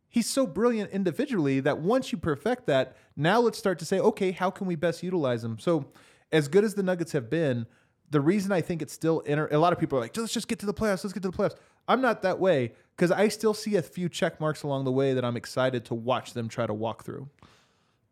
[0.08, 4.32] he's so brilliant individually that once you perfect that, now let's start to say, okay,
[4.32, 5.58] how can we best utilize him?
[5.58, 5.86] So,
[6.32, 7.66] as good as the Nuggets have been,
[8.14, 10.46] the reason I think it's still inter- a lot of people are like, let's just
[10.48, 11.56] get to the playoffs, let's get to the playoffs.
[11.88, 15.14] I'm not that way because I still see a few check marks along the way
[15.14, 17.28] that I'm excited to watch them try to walk through.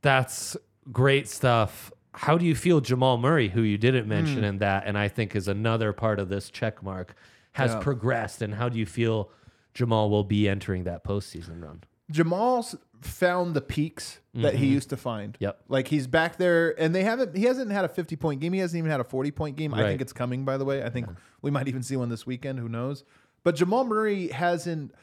[0.03, 0.57] That's
[0.90, 1.92] great stuff.
[2.14, 4.09] How do you feel Jamal Murray, who you didn't Hmm.
[4.11, 7.14] mention in that, and I think is another part of this check mark,
[7.53, 7.80] has Yeah.
[7.80, 8.42] progressed?
[8.42, 9.30] And how do you feel
[9.72, 11.84] Jamal will be entering that postseason run?
[12.11, 12.74] Jamal's
[13.05, 15.34] found the peaks that he used to find.
[15.34, 15.44] Mm-hmm.
[15.44, 15.61] Yep.
[15.68, 18.53] Like he's back there and they haven't he hasn't had a 50 point game.
[18.53, 19.74] He hasn't even had a 40 point game.
[19.74, 19.88] I Right.
[19.88, 20.82] think it's coming by the way.
[20.82, 21.07] I think
[21.42, 23.05] we might even see one this weekend, who knows.
[23.44, 24.94] But Jamal Murray hasn't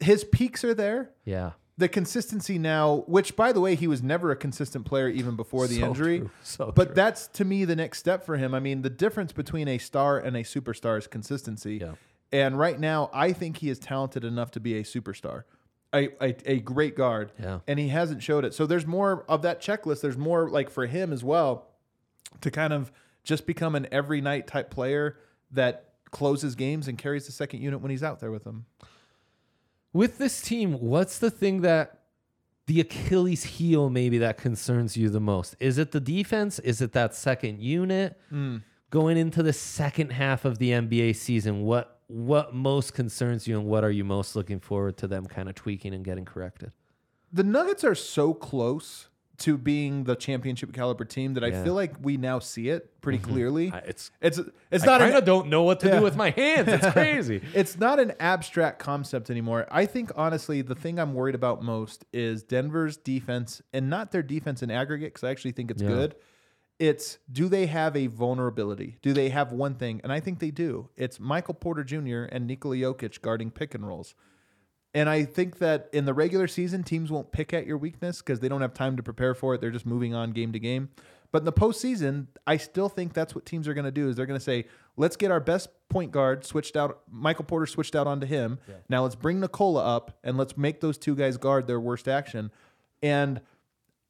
[0.00, 1.10] his peaks are there.
[1.24, 1.52] Yeah.
[1.76, 5.66] The consistency now, which by the way, he was never a consistent player even before
[5.66, 6.18] the So injury.
[6.20, 6.30] true.
[6.42, 6.94] So but true.
[6.94, 8.54] that's to me the next step for him.
[8.54, 11.78] I mean, the difference between a star and a superstar is consistency.
[11.80, 11.92] Yeah.
[12.32, 15.42] And right now, I think he is talented enough to be a superstar,
[15.92, 17.32] a, a, a great guard.
[17.40, 17.60] Yeah.
[17.66, 18.54] And he hasn't showed it.
[18.54, 20.00] So there's more of that checklist.
[20.00, 21.68] There's more like for him as well
[22.40, 22.92] to kind of
[23.24, 25.18] just become an every night type player
[25.50, 28.66] that closes games and carries the second unit when he's out there with them.
[29.92, 32.00] With this team, what's the thing that
[32.66, 35.56] the Achilles heel maybe that concerns you the most?
[35.58, 36.60] Is it the defense?
[36.60, 38.18] Is it that second unit?
[38.32, 38.62] Mm.
[38.90, 43.66] Going into the second half of the NBA season, what what most concerns you and
[43.68, 46.72] what are you most looking forward to them kind of tweaking and getting corrected?
[47.32, 49.06] the Nuggets are so close
[49.38, 53.18] to being the championship caliber team that I feel like we now see it pretty
[53.18, 53.32] mm-hmm.
[53.32, 53.72] clearly.
[53.72, 54.38] I- it's it's
[54.70, 55.98] it's I not kind of don't know what to Yeah.
[55.98, 56.68] do with my hands.
[56.68, 57.40] It's crazy.
[57.54, 59.66] it's not an abstract concept anymore.
[59.70, 64.22] I think honestly, the thing I'm worried about most is Denver's defense, and not their
[64.22, 65.88] defense in aggregate, because I actually think it's Yeah.
[65.88, 66.16] good.
[66.80, 68.96] It's do they have a vulnerability?
[69.02, 70.00] Do they have one thing?
[70.02, 70.88] And I think they do.
[70.96, 72.24] It's Michael Porter Jr.
[72.32, 74.14] and Nikola Jokic guarding pick and rolls.
[74.94, 78.40] And I think that in the regular season, teams won't pick at your weakness because
[78.40, 79.60] they don't have time to prepare for it.
[79.60, 80.88] They're just moving on game to game.
[81.32, 84.08] But in the postseason, I still think that's what teams are going to do.
[84.08, 84.64] Is they're going to say,
[84.96, 87.02] let's get our best point guard switched out.
[87.10, 88.58] Michael Porter switched out onto him.
[88.88, 92.50] Now let's bring Nikola up and let's make those two guys guard their worst action.
[93.02, 93.42] And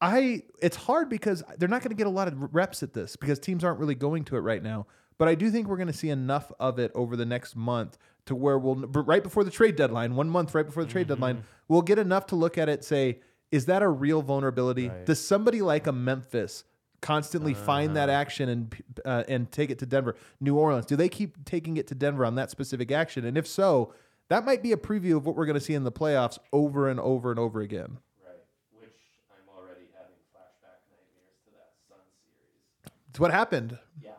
[0.01, 3.15] I, it's hard because they're not going to get a lot of reps at this
[3.15, 4.87] because teams aren't really going to it right now.
[5.17, 7.97] But I do think we're going to see enough of it over the next month
[8.25, 11.43] to where we'll right before the trade deadline, one month right before the trade deadline,
[11.67, 13.19] we'll get enough to look at it, say,
[13.51, 14.89] is that a real vulnerability?
[15.05, 16.63] Does somebody like a Memphis
[17.01, 18.75] constantly find that action and
[19.05, 20.85] uh, and take it to Denver, New Orleans?
[20.85, 23.25] Do they keep taking it to Denver on that specific action?
[23.25, 23.93] And if so,
[24.29, 26.87] that might be a preview of what we're going to see in the playoffs over
[26.89, 27.97] and over and over again.
[28.25, 28.37] Right.
[28.79, 28.95] Which
[29.29, 32.93] I'm already having flashback nightmares to that Sun series.
[33.11, 33.77] It's what happened.
[34.01, 34.11] Yeah.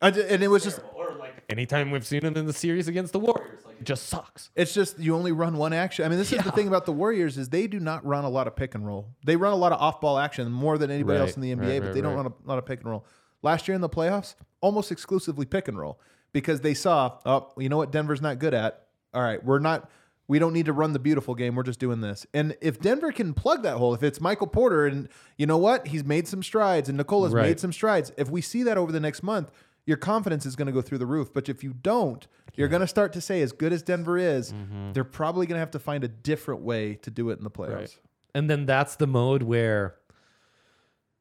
[0.00, 3.12] I and it was just Or like anytime we've seen it in the series against
[3.12, 4.50] the Warriors, like it just sucks.
[4.54, 6.04] It's just you only run one action.
[6.04, 8.28] I mean, this is the thing about the Warriors is they do not run a
[8.28, 9.08] lot of pick and roll.
[9.24, 11.54] They run a lot of off ball action more than anybody Right, else in the
[11.54, 12.24] NBA, right, but right, they don't right.
[12.24, 13.06] run a lot of pick and roll.
[13.42, 15.98] Last year in the playoffs, almost exclusively pick and roll
[16.32, 18.86] because they saw, oh, you know what Denver's not good at.
[19.14, 19.90] All right, we're not.
[20.26, 21.54] We don't need to run the beautiful game.
[21.54, 22.26] We're just doing this.
[22.32, 25.88] And if Denver can plug that hole, if it's Michael Porter and you know what,
[25.88, 27.42] he's made some strides and Nikola's Right.
[27.46, 28.10] made some strides.
[28.16, 29.50] If we see that over the next month,
[29.86, 31.30] your confidence is going to go through the roof.
[31.34, 34.50] But if you don't, you're going to start to say, as good as Denver is,
[34.52, 34.92] Mm-hmm.
[34.92, 37.50] they're probably going to have to find a different way to do it in the
[37.50, 37.74] playoffs.
[37.74, 37.98] Right.
[38.34, 39.96] And then that's the mode where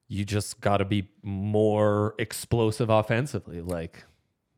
[0.07, 4.05] you just got to be more explosive offensively, like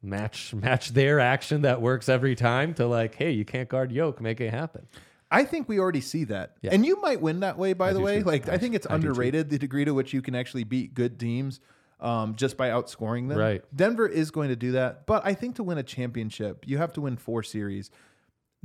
[0.06, 4.22] match match their action that works every time to like, hey, you can't guard Yoke,
[4.22, 4.88] make it happen.
[5.32, 6.56] I think we already see that.
[6.62, 6.72] Yeah.
[6.74, 8.20] And you might win that way, by the way.
[8.20, 8.26] too.
[8.26, 10.93] Like, I, I- think it's I underrated the degree to which you can actually beat
[10.93, 11.60] good teams
[11.99, 13.38] um, just by outscoring them.
[13.38, 13.64] Right.
[13.76, 15.06] Denver is going to do that.
[15.08, 17.89] But I think to win a championship, you have to win four series.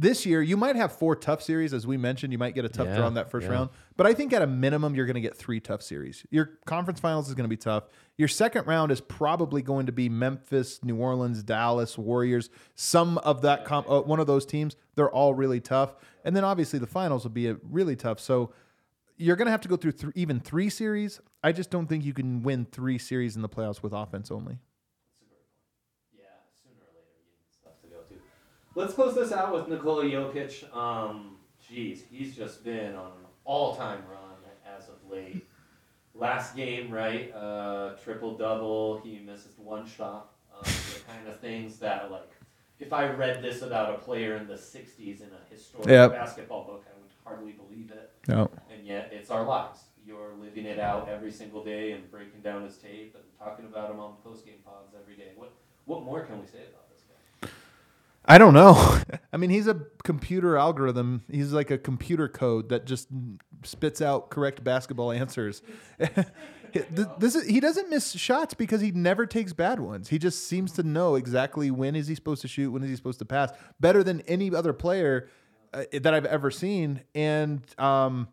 [0.01, 2.33] This year, you might have four tough series, as we mentioned.
[2.33, 3.53] You might get a tough Yeah, draw in that first yeah.
[3.53, 3.71] round.
[3.99, 6.25] But I think at a minimum, you're going to get three tough series.
[6.31, 7.85] Your conference finals is going to be tough.
[8.17, 12.49] Your second round is probably going to be Memphis, New Orleans, Dallas, Warriors.
[12.75, 15.95] Some of that, comp, uh, one of those teams, they're all really tough.
[16.25, 18.21] And then obviously the finals will be a really tough.
[18.21, 18.55] So
[19.19, 21.21] you're going to have to go through th- even three series.
[21.45, 24.61] I just don't think you can win three series in the playoffs with offense only.
[26.17, 26.25] Yeah,
[26.63, 28.15] sooner or later you need stuff to go to.
[28.81, 30.75] Let's close this out with Nikola Jokic.
[30.75, 31.37] Um,
[31.69, 35.47] geez, he's just been on an all-time run as of late.
[36.15, 37.31] Last game, right?
[37.35, 38.99] Uh, triple double.
[39.05, 40.31] He misses one shot.
[40.57, 42.31] Um, the kind of things that, like,
[42.79, 46.13] if I read this about a player in the '60s in a historic Yep.
[46.13, 48.11] basketball book, I would hardly believe it.
[48.29, 48.51] No.
[48.75, 49.81] And yet, it's our lives.
[50.07, 53.91] You're living it out every single day and breaking down his tape and talking about
[53.91, 55.33] him on post game pods every day.
[55.37, 55.53] What
[55.85, 56.90] what more can we say about guy?
[58.31, 58.97] I don't know.
[59.33, 61.25] I mean, he's a computer algorithm.
[61.29, 63.09] He's like a computer code that just
[63.65, 65.63] spits out correct basketball answers.
[67.19, 70.09] this is, he doesn't miss shots because he never takes bad ones.
[70.11, 72.95] He just seems to know exactly when is he supposed to shoot, when is he
[72.95, 73.51] supposed to pass,
[73.81, 75.29] better than any other player
[75.75, 77.03] uh, that I've ever seen.
[77.17, 78.29] And um,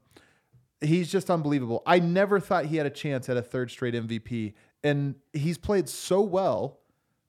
[0.80, 1.82] he's just unbelievable.
[1.88, 5.90] I never thought he had a chance at a third straight MVP, and he's played
[5.90, 6.82] so well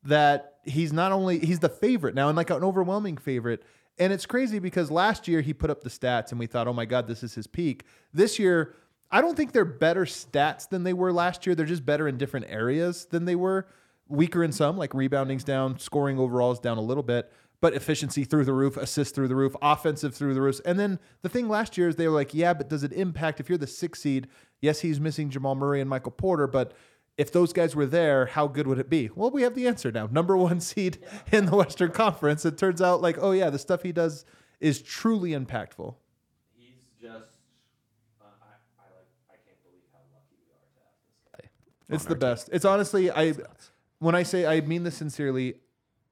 [0.05, 3.63] that he's not only he's the favorite now and like an overwhelming favorite.
[3.99, 6.73] And it's crazy because last year he put up the stats and we thought, oh
[6.73, 7.85] my God, this is his peak.
[8.13, 8.77] This year,
[9.11, 11.55] I don't think they're better stats than they were last year.
[11.55, 13.67] They're just better in different areas than they were.
[14.07, 18.25] Weaker in some, like rebounding's down, scoring overall is down a little bit, but efficiency
[18.25, 20.61] through the roof, assist through the roof, offensive through the roof.
[20.65, 23.41] And then the thing last year is they were like, yeah, but does it impact
[23.41, 24.29] if you're the sixth seed?
[24.61, 26.73] Yes, he's missing Jamal Murray and Michael Porter, but
[27.19, 29.11] if those guys were there, how good would it be?
[29.15, 30.09] Well, we have the answer now.
[30.11, 30.99] Number one seed
[31.33, 32.47] in the Western Conference.
[32.47, 34.25] It turns out like, oh yeah, the stuff he does
[34.61, 35.97] is truly impactful.
[36.57, 37.41] He's just
[38.21, 41.95] uh, I, I like I can't believe how lucky we are to have this guy.
[41.95, 42.49] It's the best.
[42.53, 43.35] It's honestly, I
[43.99, 45.55] when I say I mean this sincerely,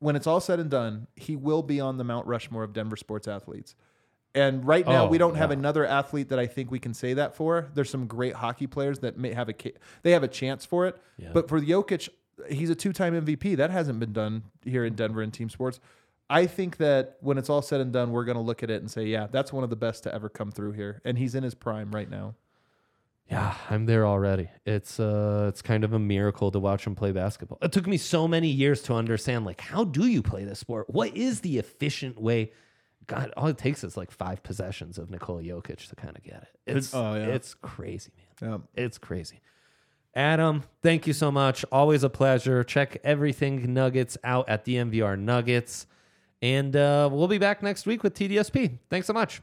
[0.00, 2.96] when it's all said and done, he will be on the Mount Rushmore of Denver
[2.96, 3.76] sports athletes.
[4.36, 7.14] And right now, Oh, we don't have another athlete that I think we can say
[7.14, 7.68] that for.
[7.74, 9.54] There's some great hockey players that may have a
[10.02, 10.96] they have a chance for it.
[11.16, 11.30] Yeah.
[11.32, 12.10] But for Jokic,
[12.48, 13.56] he's a two-time MVP.
[13.56, 15.80] That hasn't been done here in Denver in team sports.
[16.28, 18.80] I think that when it's all said and done, we're going to look at it
[18.82, 21.34] and say, yeah, that's one of the best to ever come through here, and he's
[21.34, 22.34] in his prime right now.
[23.30, 24.50] Yeah, I'm there already.
[24.64, 27.58] It's uh it's kind of a miracle to watch him play basketball.
[27.60, 30.88] It took me so many years to understand like how do you play this sport?
[30.88, 32.52] What is the efficient way?
[33.06, 36.42] God, all it takes is like five possessions of Nikola Jokic to kind of get
[36.42, 36.76] it.
[36.76, 37.26] It's oh, yeah.
[37.26, 38.50] it's crazy, man.
[38.76, 38.84] Yeah.
[38.84, 39.40] It's crazy.
[40.14, 41.64] Adam, thank you so much.
[41.70, 42.64] Always a pleasure.
[42.64, 45.86] Check everything Nuggets out at DNVR Nuggets.
[46.40, 48.78] And uh, we'll be back next week with TDSP.
[48.88, 49.42] Thanks so much.